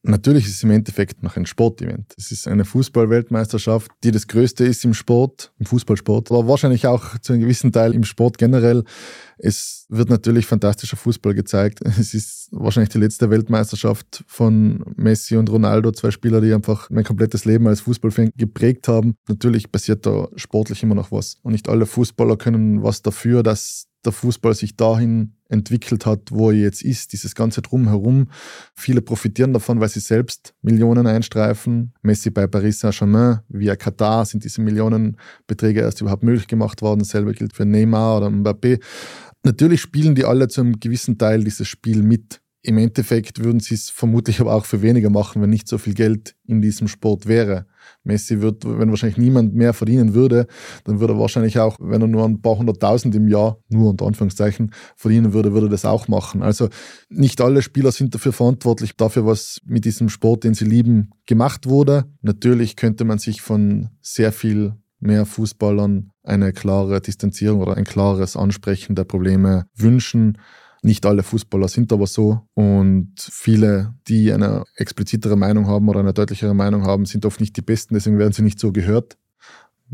Natürlich 0.02 0.46
ist 0.46 0.54
es 0.54 0.62
im 0.62 0.70
Endeffekt 0.70 1.22
noch 1.22 1.36
ein 1.36 1.44
Sportevent. 1.44 2.14
Es 2.16 2.32
ist 2.32 2.48
eine 2.48 2.64
Fußball-Weltmeisterschaft, 2.64 3.90
die 4.02 4.10
das 4.10 4.26
größte 4.26 4.64
ist 4.64 4.84
im 4.84 4.94
Sport, 4.94 5.52
im 5.58 5.66
Fußballsport, 5.66 6.30
aber 6.30 6.48
wahrscheinlich 6.48 6.86
auch 6.86 7.18
zu 7.18 7.34
einem 7.34 7.42
gewissen 7.42 7.70
Teil 7.70 7.94
im 7.94 8.04
Sport 8.04 8.38
generell. 8.38 8.84
Es 9.36 9.79
wird 9.90 10.08
natürlich 10.08 10.46
fantastischer 10.46 10.96
Fußball 10.96 11.34
gezeigt. 11.34 11.80
Es 12.00 12.14
ist 12.14 12.48
wahrscheinlich 12.52 12.90
die 12.90 12.98
letzte 12.98 13.28
Weltmeisterschaft 13.28 14.24
von 14.26 14.82
Messi 14.96 15.36
und 15.36 15.50
Ronaldo, 15.50 15.90
zwei 15.92 16.10
Spieler, 16.10 16.40
die 16.40 16.54
einfach 16.54 16.88
mein 16.90 17.04
komplettes 17.04 17.44
Leben 17.44 17.66
als 17.66 17.82
Fußballfan 17.82 18.30
geprägt 18.36 18.88
haben. 18.88 19.16
Natürlich 19.28 19.70
passiert 19.70 20.06
da 20.06 20.28
sportlich 20.36 20.82
immer 20.82 20.94
noch 20.94 21.12
was. 21.12 21.36
Und 21.42 21.52
nicht 21.52 21.68
alle 21.68 21.86
Fußballer 21.86 22.36
können 22.36 22.82
was 22.82 23.02
dafür, 23.02 23.42
dass 23.42 23.88
der 24.04 24.12
Fußball 24.12 24.54
sich 24.54 24.76
dahin 24.76 25.34
entwickelt 25.48 26.06
hat, 26.06 26.30
wo 26.30 26.50
er 26.50 26.56
jetzt 26.56 26.82
ist, 26.82 27.12
dieses 27.12 27.34
ganze 27.34 27.60
Drumherum. 27.60 28.28
Viele 28.74 29.02
profitieren 29.02 29.52
davon, 29.52 29.80
weil 29.80 29.88
sie 29.88 30.00
selbst 30.00 30.54
Millionen 30.62 31.06
einstreifen. 31.06 31.92
Messi 32.02 32.30
bei 32.30 32.46
Paris 32.46 32.80
Saint-Germain, 32.80 33.40
via 33.48 33.76
Katar 33.76 34.24
sind 34.24 34.44
diese 34.44 34.62
Millionenbeträge 34.62 35.80
erst 35.80 36.00
überhaupt 36.00 36.22
möglich 36.22 36.46
gemacht 36.46 36.80
worden. 36.82 37.00
Dasselbe 37.00 37.32
gilt 37.32 37.52
für 37.52 37.66
Neymar 37.66 38.18
oder 38.18 38.28
Mbappé. 38.28 38.80
Natürlich 39.42 39.80
spielen 39.80 40.14
die 40.14 40.24
alle 40.24 40.48
zu 40.48 40.60
einem 40.60 40.80
gewissen 40.80 41.18
Teil 41.18 41.44
dieses 41.44 41.66
Spiel 41.66 42.02
mit. 42.02 42.40
Im 42.62 42.76
Endeffekt 42.76 43.42
würden 43.42 43.58
sie 43.60 43.74
es 43.74 43.88
vermutlich 43.88 44.38
aber 44.40 44.54
auch 44.54 44.66
für 44.66 44.82
weniger 44.82 45.08
machen, 45.08 45.40
wenn 45.40 45.48
nicht 45.48 45.66
so 45.66 45.78
viel 45.78 45.94
Geld 45.94 46.36
in 46.46 46.60
diesem 46.60 46.88
Sport 46.88 47.26
wäre. 47.26 47.64
Messi 48.04 48.42
wird, 48.42 48.66
wenn 48.66 48.90
wahrscheinlich 48.90 49.16
niemand 49.16 49.54
mehr 49.54 49.72
verdienen 49.72 50.12
würde, 50.12 50.46
dann 50.84 51.00
würde 51.00 51.14
er 51.14 51.18
wahrscheinlich 51.18 51.58
auch, 51.58 51.78
wenn 51.80 52.02
er 52.02 52.06
nur 52.06 52.22
ein 52.26 52.42
paar 52.42 52.58
hunderttausend 52.58 53.14
im 53.14 53.28
Jahr, 53.28 53.58
nur 53.70 53.90
unter 53.90 54.04
Anführungszeichen, 54.06 54.72
verdienen 54.94 55.32
würde, 55.32 55.54
würde 55.54 55.68
er 55.68 55.70
das 55.70 55.86
auch 55.86 56.06
machen. 56.06 56.42
Also 56.42 56.68
nicht 57.08 57.40
alle 57.40 57.62
Spieler 57.62 57.92
sind 57.92 58.14
dafür 58.14 58.34
verantwortlich, 58.34 58.94
dafür, 58.94 59.24
was 59.24 59.62
mit 59.64 59.86
diesem 59.86 60.10
Sport, 60.10 60.44
den 60.44 60.52
sie 60.52 60.66
lieben, 60.66 61.12
gemacht 61.24 61.66
wurde. 61.66 62.04
Natürlich 62.20 62.76
könnte 62.76 63.04
man 63.04 63.18
sich 63.18 63.40
von 63.40 63.88
sehr 64.02 64.32
viel 64.32 64.74
mehr 64.98 65.24
Fußballern 65.24 66.09
eine 66.30 66.52
klare 66.52 67.00
Distanzierung 67.00 67.60
oder 67.60 67.76
ein 67.76 67.84
klares 67.84 68.36
Ansprechen 68.36 68.94
der 68.94 69.04
Probleme 69.04 69.66
wünschen. 69.76 70.38
Nicht 70.82 71.04
alle 71.04 71.22
Fußballer 71.22 71.68
sind 71.68 71.92
aber 71.92 72.06
so 72.06 72.46
und 72.54 73.12
viele, 73.18 73.94
die 74.08 74.32
eine 74.32 74.64
explizitere 74.76 75.36
Meinung 75.36 75.66
haben 75.66 75.88
oder 75.88 76.00
eine 76.00 76.14
deutlichere 76.14 76.54
Meinung 76.54 76.84
haben, 76.84 77.04
sind 77.04 77.26
oft 77.26 77.40
nicht 77.40 77.56
die 77.56 77.62
Besten, 77.62 77.94
deswegen 77.94 78.18
werden 78.18 78.32
sie 78.32 78.42
nicht 78.42 78.58
so 78.58 78.72
gehört. 78.72 79.18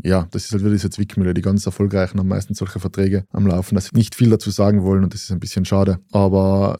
Ja, 0.01 0.27
das 0.31 0.45
ist 0.45 0.51
halt 0.51 0.61
wieder 0.61 0.71
diese 0.71 0.91
Zwickmühle. 0.91 1.33
Die 1.33 1.41
ganz 1.41 1.65
Erfolgreichen 1.65 2.19
haben 2.19 2.27
meistens 2.27 2.59
solche 2.59 2.79
Verträge 2.79 3.25
am 3.31 3.47
Laufen, 3.47 3.75
dass 3.75 3.85
sie 3.85 3.97
nicht 3.97 4.15
viel 4.15 4.29
dazu 4.29 4.51
sagen 4.51 4.83
wollen 4.83 5.03
und 5.03 5.13
das 5.13 5.23
ist 5.23 5.31
ein 5.31 5.39
bisschen 5.39 5.65
schade. 5.65 5.99
Aber 6.11 6.79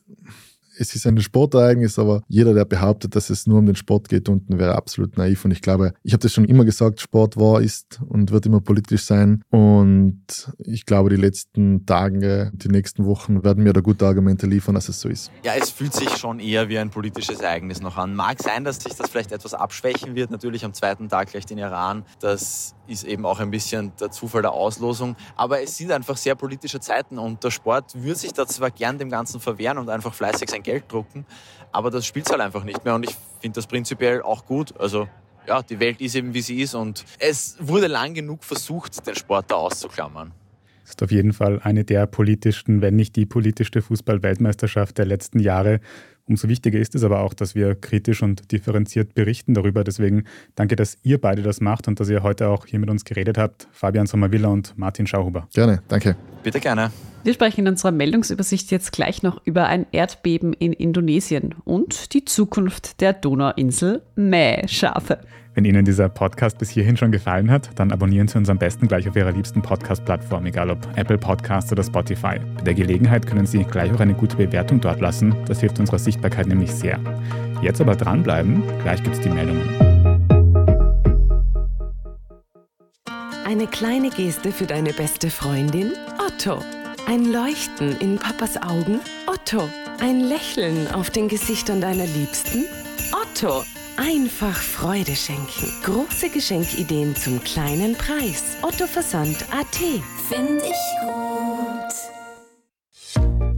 es 0.80 0.96
ist 0.96 1.06
ein 1.08 1.20
Sportereignis, 1.20 2.00
aber 2.00 2.22
jeder, 2.28 2.54
der 2.54 2.66
behauptet, 2.66 3.16
dass 3.16 3.30
es 3.30 3.48
nur 3.48 3.60
um 3.60 3.66
den 3.66 3.76
Sport 3.76 4.10
geht, 4.10 4.30
unten 4.30 4.60
wäre 4.60 4.76
absolut 4.76 5.18
naiv. 5.18 5.44
Und 5.46 5.52
ich 5.52 5.62
glaube, 5.62 5.94
ich 6.04 6.13
habe 6.13 6.22
das 6.22 6.34
schon 6.34 6.46
immer 6.46 6.66
gesagt, 6.66 7.02
Sport 7.02 7.38
war, 7.38 7.62
ist 7.62 8.00
und 8.08 8.32
wird 8.32 8.46
immer 8.46 8.62
politisch 8.62 9.04
sein. 9.04 9.44
Und 9.50 10.22
ich 10.60 10.86
glaube, 10.86 11.10
die 11.10 11.16
letzten 11.16 11.86
Tage, 11.86 12.52
die 12.54 12.70
nächsten 12.70 13.06
Wochen 13.06 13.44
werden 13.44 13.63
mir 13.63 13.74
da 13.74 13.82
gute 13.82 14.06
Argumente 14.06 14.48
liefern, 14.48 14.76
dass 14.76 14.90
es 14.90 15.02
so 15.02 15.10
ist. 15.10 15.32
Ja, 15.44 15.54
es 15.56 15.70
fühlt 15.70 15.94
sich 15.94 16.10
schon 16.18 16.40
eher 16.40 16.70
wie 16.70 16.78
ein 16.78 16.90
politisches 16.90 17.42
Ereignis 17.42 17.82
noch 17.82 17.98
an. 17.98 18.16
Mag 18.16 18.42
sein, 18.42 18.63
dass 18.63 18.78
sich 18.78 18.94
das 18.96 19.10
vielleicht 19.10 19.32
etwas 19.32 19.54
abschwächen 19.54 20.16
wird, 20.16 20.32
natürlich 20.32 20.63
am 20.66 20.74
zweiten 20.74 21.10
Tag 21.10 21.32
gleich 21.32 21.46
den 21.46 21.58
Iran. 21.58 22.04
Das 22.20 22.76
ist 22.88 23.04
eben 23.04 23.26
auch 23.26 23.40
ein 23.40 23.52
bisschen 23.52 23.92
der 24.00 24.12
Zufall 24.12 24.42
der 24.42 24.54
Auslosung. 24.54 25.16
Aber 25.36 25.62
es 25.62 25.78
sind 25.78 25.92
einfach 25.92 26.18
sehr 26.18 26.36
politische 26.36 26.80
Zeiten 26.80 27.18
und 27.18 27.44
der 27.44 27.52
Sport 27.52 27.94
würde 27.96 28.18
sich 28.18 28.34
da 28.34 28.48
zwar 28.48 28.72
gern 28.72 28.98
dem 28.98 29.10
Ganzen 29.10 29.40
verwehren 29.40 29.78
und 29.78 29.90
einfach 29.90 30.13
fleißig 30.13 30.50
sein 30.50 30.63
Geld 30.67 30.91
drucken, 30.91 31.25
aber 31.71 31.89
das 31.91 32.06
spielt 32.06 32.30
halt 32.30 32.41
einfach 32.41 32.65
nicht 32.65 32.84
mehr 32.84 32.93
und 32.93 33.10
ich 33.10 33.15
finde 33.39 33.56
das 33.56 33.67
prinzipiell 33.67 34.21
auch 34.21 34.45
gut. 34.45 34.77
Also 34.77 35.08
ja, 35.47 35.62
die 35.63 35.80
Welt 35.80 36.01
ist 36.01 36.15
eben 36.15 36.34
wie 36.34 36.41
sie 36.41 36.62
ist 36.62 36.75
und 36.75 37.06
es 37.19 37.56
wurde 37.60 37.88
lang 37.88 38.13
genug 38.13 38.43
versucht, 38.43 39.08
den 39.08 39.15
Sport 39.15 39.49
da 39.49 39.56
auszuklammern. 39.56 40.34
Das 40.88 40.93
ist 40.93 41.04
auf 41.04 41.12
jeden 41.12 41.34
Fall 41.34 41.60
eine 41.63 41.84
der 41.84 42.08
politischsten, 42.08 42.82
wenn 42.82 42.95
nicht 42.95 43.17
die 43.17 43.26
politischste 43.26 43.82
Fußball-Weltmeisterschaft 43.82 44.97
der 44.97 45.06
letzten 45.06 45.39
Jahre. 45.39 45.82
Umso 46.23 46.47
wichtiger 46.47 46.80
ist 46.80 46.95
es 46.95 47.04
aber 47.04 47.19
auch, 47.19 47.34
dass 47.34 47.56
wir 47.56 47.76
kritisch 47.76 48.23
und 48.23 48.54
differenziert 48.54 49.13
berichten 49.13 49.54
darüber. 49.54 49.84
Deswegen 49.84 50.23
danke, 50.56 50.78
dass 50.78 50.97
ihr 51.04 51.19
beide 51.19 51.41
das 51.41 51.60
macht 51.60 51.89
und 51.89 52.00
dass 52.00 52.08
ihr 52.08 52.23
heute 52.23 52.47
auch 52.47 52.65
hier 52.65 52.80
mit 52.80 52.89
uns 52.89 53.04
geredet 53.04 53.38
habt. 53.38 53.67
Fabian 53.73 54.08
Sommervilla 54.08 54.47
und 54.47 54.78
Martin 54.78 55.08
Schauhuber. 55.08 55.50
Gerne, 55.54 55.82
danke. 55.89 56.15
Bitte 56.41 56.62
gerne. 56.62 56.91
Wir 57.26 57.34
sprechen 57.34 57.62
in 57.62 57.67
unserer 57.67 57.91
Meldungsübersicht 57.91 58.71
jetzt 58.71 58.93
gleich 58.93 59.23
noch 59.23 59.41
über 59.45 59.67
ein 59.67 59.88
Erdbeben 59.91 60.54
in 60.54 60.71
Indonesien 60.71 61.54
und 61.65 62.13
die 62.13 62.23
Zukunft 62.23 63.02
der 63.02 63.12
Donauinsel 63.12 64.04
Mähschafe. 64.15 65.19
Wenn 65.58 65.65
Ihnen 65.65 65.86
dieser 65.86 66.08
Podcast 66.08 66.60
bis 66.60 66.70
hierhin 66.70 66.98
schon 66.98 67.12
gefallen 67.12 67.50
hat, 67.50 67.72
dann 67.74 67.91
abonnieren 67.91 68.28
Sie 68.28 68.38
uns 68.38 68.48
am 68.48 68.60
besten 68.60 68.88
gleich 68.88 69.10
auf 69.10 69.15
Ihrer 69.15 69.32
liebsten 69.32 69.63
Podcast-Plattform, 69.63 70.46
egal 70.46 70.70
ob 70.70 70.78
Apple 70.96 71.17
Podcasts 71.17 71.72
oder 71.72 71.84
Spotify. 71.84 72.36
Bei 72.58 72.62
der 72.62 72.76
Gelegenheit 72.76 73.26
können 73.26 73.48
Sie 73.48 73.63
gleich 73.63 73.91
auch 73.91 74.00
eine 74.00 74.13
gute 74.13 74.38
Bewertung 74.38 74.80
dort 74.80 75.02
lassen. 75.02 75.36
Das 75.48 75.60
hilft 75.60 75.80
unserer 75.80 75.98
Sichtbarkeit 75.98 76.46
nämlich 76.46 76.72
sehr. 76.72 77.00
Jetzt 77.63 77.82
aber 77.82 77.96
dranbleiben, 77.96 78.62
gleich 78.84 79.02
gibt 79.02 79.15
es 79.15 79.22
die 79.22 79.30
Meldungen. 79.30 79.67
Eine 83.43 83.65
kleine 83.65 84.12
Geste 84.12 84.52
für 84.52 84.67
deine 84.67 84.93
beste 84.93 85.32
Freundin? 85.32 85.91
Otto. 86.20 86.60
Ein 87.08 87.32
Leuchten 87.32 88.00
in 88.00 88.20
Papas 88.20 88.62
Augen? 88.62 89.00
Otto. 89.26 89.67
Ein 90.02 90.20
Lächeln 90.20 90.88
auf 90.93 91.10
den 91.10 91.28
Gesichtern 91.28 91.82
deiner 91.82 92.06
Liebsten? 92.06 92.65
Otto. 93.12 93.63
Einfach 93.98 94.56
Freude 94.56 95.16
schenken. 95.16 95.74
Große 95.84 96.30
Geschenkideen 96.30 97.16
zum 97.16 97.44
kleinen 97.44 97.96
Preis. 97.96 98.44
Otto 98.62 98.86
Versand 98.86 99.44
AT. 99.52 99.76
Find 100.30 100.62
ich 100.62 101.02
gut. 101.02 101.27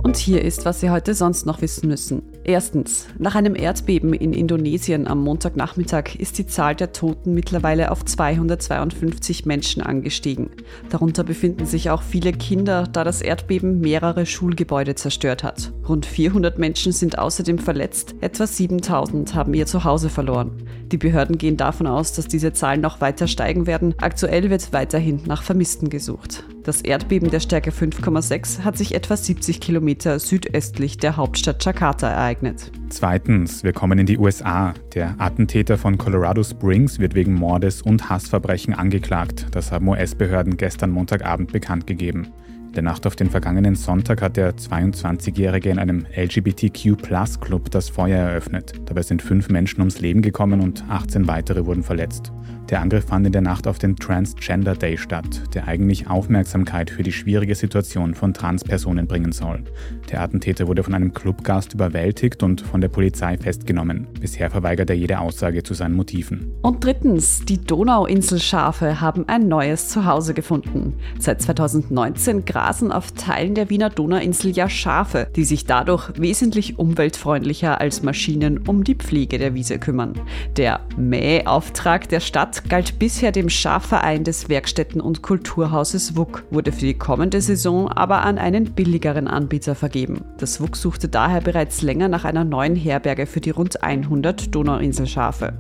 Und 0.09 0.17
hier 0.17 0.43
ist, 0.43 0.65
was 0.65 0.79
Sie 0.79 0.89
heute 0.89 1.13
sonst 1.13 1.45
noch 1.45 1.61
wissen 1.61 1.87
müssen. 1.87 2.23
Erstens, 2.43 3.05
nach 3.19 3.35
einem 3.35 3.55
Erdbeben 3.55 4.11
in 4.11 4.33
Indonesien 4.33 5.05
am 5.05 5.23
Montagnachmittag 5.23 6.15
ist 6.17 6.39
die 6.39 6.47
Zahl 6.47 6.73
der 6.73 6.93
Toten 6.93 7.35
mittlerweile 7.35 7.91
auf 7.91 8.03
252 8.03 9.45
Menschen 9.45 9.83
angestiegen. 9.83 10.49
Darunter 10.89 11.23
befinden 11.23 11.67
sich 11.67 11.91
auch 11.91 12.01
viele 12.01 12.31
Kinder, 12.31 12.85
da 12.91 13.03
das 13.03 13.21
Erdbeben 13.21 13.81
mehrere 13.81 14.25
Schulgebäude 14.25 14.95
zerstört 14.95 15.43
hat. 15.43 15.71
Rund 15.87 16.07
400 16.07 16.57
Menschen 16.57 16.91
sind 16.91 17.19
außerdem 17.19 17.59
verletzt, 17.59 18.15
etwa 18.19 18.47
7000 18.47 19.35
haben 19.35 19.53
ihr 19.53 19.67
Zuhause 19.67 20.09
verloren. 20.09 20.63
Die 20.91 20.97
Behörden 20.97 21.37
gehen 21.37 21.55
davon 21.55 21.85
aus, 21.85 22.13
dass 22.13 22.27
diese 22.27 22.51
Zahlen 22.51 22.81
noch 22.81 22.99
weiter 22.99 23.27
steigen 23.27 23.67
werden. 23.67 23.93
Aktuell 23.99 24.49
wird 24.49 24.73
weiterhin 24.73 25.21
nach 25.27 25.43
Vermissten 25.43 25.89
gesucht. 25.89 26.45
Das 26.63 26.81
Erdbeben 26.81 27.29
der 27.29 27.39
Stärke 27.39 27.71
5,6 27.71 28.61
hat 28.63 28.77
sich 28.77 28.95
etwa 28.95 29.15
70 29.15 29.59
Kilometer 29.59 29.98
südöstlich 30.01 30.97
der 30.97 31.17
Hauptstadt 31.17 31.63
Jakarta 31.63 32.09
ereignet. 32.09 32.71
Zweitens, 32.89 33.63
wir 33.63 33.73
kommen 33.73 33.99
in 33.99 34.05
die 34.05 34.17
USA. 34.17 34.73
Der 34.93 35.15
Attentäter 35.17 35.77
von 35.77 35.97
Colorado 35.97 36.43
Springs 36.43 36.99
wird 36.99 37.15
wegen 37.15 37.33
Mordes 37.33 37.81
und 37.81 38.09
Hassverbrechen 38.09 38.73
angeklagt. 38.73 39.47
Das 39.51 39.71
haben 39.71 39.88
US-Behörden 39.88 40.57
gestern 40.57 40.91
Montagabend 40.91 41.51
bekannt 41.51 41.88
gegeben. 41.88 42.29
In 42.67 42.73
der 42.73 42.83
Nacht 42.83 43.07
auf 43.07 43.15
den 43.15 43.31
vergangenen 43.31 43.75
Sonntag 43.75 44.21
hat 44.21 44.38
der 44.38 44.55
22-Jährige 44.55 45.69
in 45.69 45.79
einem 45.79 46.05
LGBTQ-Plus-Club 46.15 47.71
das 47.71 47.89
Feuer 47.89 48.19
eröffnet. 48.19 48.73
Dabei 48.85 49.01
sind 49.01 49.21
fünf 49.23 49.49
Menschen 49.49 49.81
ums 49.81 49.99
Leben 50.01 50.21
gekommen 50.21 50.62
und 50.62 50.83
18 50.88 51.27
weitere 51.27 51.65
wurden 51.65 51.83
verletzt. 51.83 52.31
Der 52.69 52.82
Angriff 52.82 53.05
fand 53.05 53.25
in 53.25 53.32
der 53.32 53.41
Nacht 53.41 53.65
auf 53.65 53.79
den 53.79 53.95
Transgender 53.95 54.75
Day 54.75 54.95
statt, 54.95 55.41
der 55.55 55.67
eigentlich 55.67 56.08
Aufmerksamkeit 56.08 56.91
für 56.91 57.01
die 57.01 57.12
schwierige 57.12 57.55
Situation 57.55 58.13
von 58.13 58.32
Transpersonen 58.32 59.08
bringen 59.08 59.32
soll. 59.32 59.63
Der 60.12 60.21
Attentäter 60.21 60.67
wurde 60.67 60.84
von 60.84 60.93
einem 60.93 61.15
Clubgast 61.15 61.73
überwältigt 61.73 62.43
und 62.43 62.62
von 62.62 62.79
der 62.79 62.89
Polizei 62.89 63.39
festgenommen. 63.39 64.05
Bisher 64.21 64.51
verweigert 64.51 64.91
er 64.91 64.95
jede 64.95 65.19
Aussage 65.19 65.63
zu 65.63 65.73
seinen 65.73 65.95
Motiven. 65.95 66.53
Und 66.62 66.84
drittens, 66.84 67.43
die 67.43 67.60
Donauinselschafe 67.60 69.01
haben 69.01 69.27
ein 69.27 69.47
neues 69.47 69.89
Zuhause 69.89 70.36
gefunden. 70.36 70.93
Seit 71.17 71.41
2019 71.41 72.45
grasen 72.45 72.91
auf 72.91 73.13
Teilen 73.13 73.55
der 73.55 73.71
Wiener 73.71 73.89
Donauinsel 73.89 74.51
ja 74.51 74.69
Schafe, 74.69 75.27
die 75.36 75.43
sich 75.43 75.65
dadurch 75.65 76.12
wesentlich 76.19 76.77
umweltfreundlicher 76.77 77.82
als 77.82 78.03
Maschinen 78.03 78.60
um 78.67 78.84
die 78.84 78.95
Pflege 78.95 79.39
der 79.39 79.55
Wiese 79.55 79.79
kümmern. 79.79 80.13
Der 80.55 80.82
Mähauftrag 80.97 82.08
der 82.10 82.19
Stadt 82.19 82.58
galt 82.67 82.99
bisher 82.99 83.31
dem 83.31 83.49
Schafverein 83.49 84.23
des 84.23 84.49
Werkstätten- 84.49 85.01
und 85.01 85.21
Kulturhauses 85.21 86.17
WUK, 86.17 86.43
wurde 86.49 86.71
für 86.71 86.85
die 86.85 86.97
kommende 86.97 87.41
Saison 87.41 87.87
aber 87.87 88.23
an 88.23 88.37
einen 88.37 88.73
billigeren 88.73 89.27
Anbieter 89.27 89.75
vergeben. 89.75 90.25
Das 90.37 90.59
WUK 90.59 90.75
suchte 90.75 91.07
daher 91.07 91.41
bereits 91.41 91.81
länger 91.81 92.07
nach 92.07 92.25
einer 92.25 92.43
neuen 92.43 92.75
Herberge 92.75 93.25
für 93.25 93.39
die 93.39 93.51
rund 93.51 93.83
100 93.83 94.53
Donauinselschafe. 94.53 95.53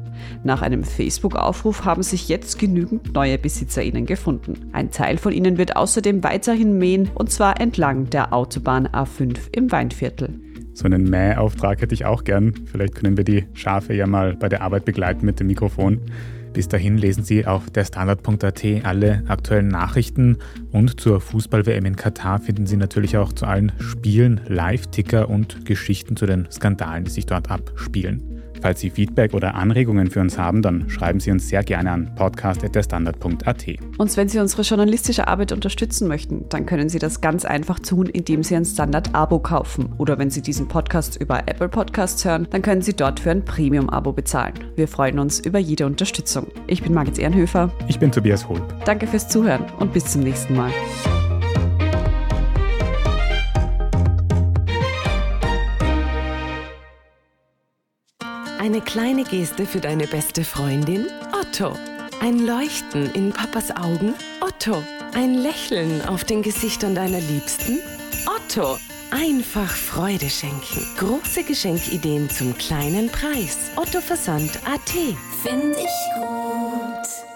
Nach 0.43 0.61
einem 0.61 0.83
Facebook-Aufruf 0.83 1.85
haben 1.85 2.03
sich 2.03 2.27
jetzt 2.27 2.59
genügend 2.59 3.13
neue 3.13 3.37
BesitzerInnen 3.37 4.05
gefunden. 4.05 4.69
Ein 4.73 4.91
Teil 4.91 5.17
von 5.17 5.31
ihnen 5.31 5.57
wird 5.57 5.75
außerdem 5.75 6.23
weiterhin 6.23 6.77
mähen 6.77 7.09
und 7.13 7.31
zwar 7.31 7.61
entlang 7.61 8.09
der 8.09 8.33
Autobahn 8.33 8.87
A5 8.87 9.37
im 9.53 9.71
Weinviertel. 9.71 10.39
So 10.73 10.85
einen 10.85 11.09
Mähauftrag 11.09 11.81
hätte 11.81 11.93
ich 11.93 12.05
auch 12.05 12.23
gern. 12.23 12.53
Vielleicht 12.71 12.95
können 12.95 13.17
wir 13.17 13.25
die 13.25 13.45
Schafe 13.53 13.93
ja 13.93 14.07
mal 14.07 14.35
bei 14.35 14.47
der 14.47 14.61
Arbeit 14.61 14.85
begleiten 14.85 15.25
mit 15.25 15.39
dem 15.39 15.47
Mikrofon. 15.47 15.99
Bis 16.53 16.67
dahin 16.67 16.97
lesen 16.97 17.23
Sie 17.23 17.45
auf 17.45 17.69
der 17.69 17.85
Standard.at 17.85 18.63
alle 18.83 19.23
aktuellen 19.27 19.67
Nachrichten 19.67 20.37
und 20.71 20.99
zur 20.99 21.21
Fußball-WM 21.21 21.85
in 21.85 21.95
Katar 21.95 22.39
finden 22.39 22.65
Sie 22.65 22.77
natürlich 22.77 23.17
auch 23.17 23.33
zu 23.33 23.45
allen 23.45 23.71
Spielen 23.79 24.41
Live-Ticker 24.47 25.29
und 25.29 25.65
Geschichten 25.65 26.15
zu 26.15 26.25
den 26.25 26.47
Skandalen, 26.51 27.05
die 27.05 27.11
sich 27.11 27.25
dort 27.25 27.51
abspielen. 27.51 28.28
Falls 28.61 28.79
Sie 28.79 28.89
Feedback 28.89 29.33
oder 29.33 29.55
Anregungen 29.55 30.09
für 30.09 30.19
uns 30.19 30.37
haben, 30.37 30.61
dann 30.61 30.89
schreiben 30.89 31.19
Sie 31.19 31.31
uns 31.31 31.47
sehr 31.47 31.63
gerne 31.63 31.91
an 31.91 32.15
podcast.derstandard.at. 32.15 33.65
Und 33.97 34.17
wenn 34.17 34.27
Sie 34.27 34.39
unsere 34.39 34.61
journalistische 34.63 35.27
Arbeit 35.27 35.51
unterstützen 35.51 36.07
möchten, 36.07 36.45
dann 36.49 36.65
können 36.65 36.89
Sie 36.89 36.99
das 36.99 37.21
ganz 37.21 37.45
einfach 37.45 37.79
tun, 37.79 38.07
indem 38.07 38.43
Sie 38.43 38.55
ein 38.55 38.65
Standard-Abo 38.65 39.39
kaufen. 39.39 39.93
Oder 39.97 40.17
wenn 40.17 40.29
Sie 40.29 40.41
diesen 40.41 40.67
Podcast 40.67 41.17
über 41.21 41.47
Apple 41.47 41.69
Podcasts 41.69 42.25
hören, 42.25 42.47
dann 42.49 42.61
können 42.61 42.81
Sie 42.81 42.95
dort 42.95 43.19
für 43.19 43.31
ein 43.31 43.45
Premium-Abo 43.45 44.13
bezahlen. 44.13 44.53
Wir 44.75 44.87
freuen 44.87 45.19
uns 45.19 45.39
über 45.39 45.59
jede 45.59 45.85
Unterstützung. 45.85 46.47
Ich 46.67 46.83
bin 46.83 46.93
Margit 46.93 47.19
Ehrenhöfer. 47.19 47.71
Ich 47.87 47.99
bin 47.99 48.11
Tobias 48.11 48.47
Holb. 48.47 48.63
Danke 48.85 49.07
fürs 49.07 49.27
Zuhören 49.27 49.65
und 49.79 49.93
bis 49.93 50.05
zum 50.05 50.21
nächsten 50.21 50.55
Mal. 50.55 50.71
Eine 58.69 58.81
kleine 58.81 59.23
Geste 59.23 59.65
für 59.65 59.81
deine 59.81 60.05
beste 60.05 60.43
Freundin? 60.43 61.07
Otto. 61.33 61.75
Ein 62.21 62.37
Leuchten 62.37 63.11
in 63.15 63.33
Papas 63.33 63.71
Augen? 63.71 64.13
Otto. 64.41 64.83
Ein 65.15 65.33
Lächeln 65.33 66.05
auf 66.07 66.23
den 66.23 66.43
Gesichtern 66.43 66.93
deiner 66.93 67.19
Liebsten? 67.19 67.79
Otto. 68.27 68.77
Einfach 69.09 69.71
Freude 69.71 70.29
schenken. 70.29 70.85
Große 70.99 71.45
Geschenkideen 71.45 72.29
zum 72.29 72.55
kleinen 72.59 73.09
Preis. 73.09 73.71
Otto 73.75 74.01
Versand 74.01 74.51
AT. 74.67 74.91
Find 75.41 75.75
ich 75.75 76.21
gut. 76.21 77.28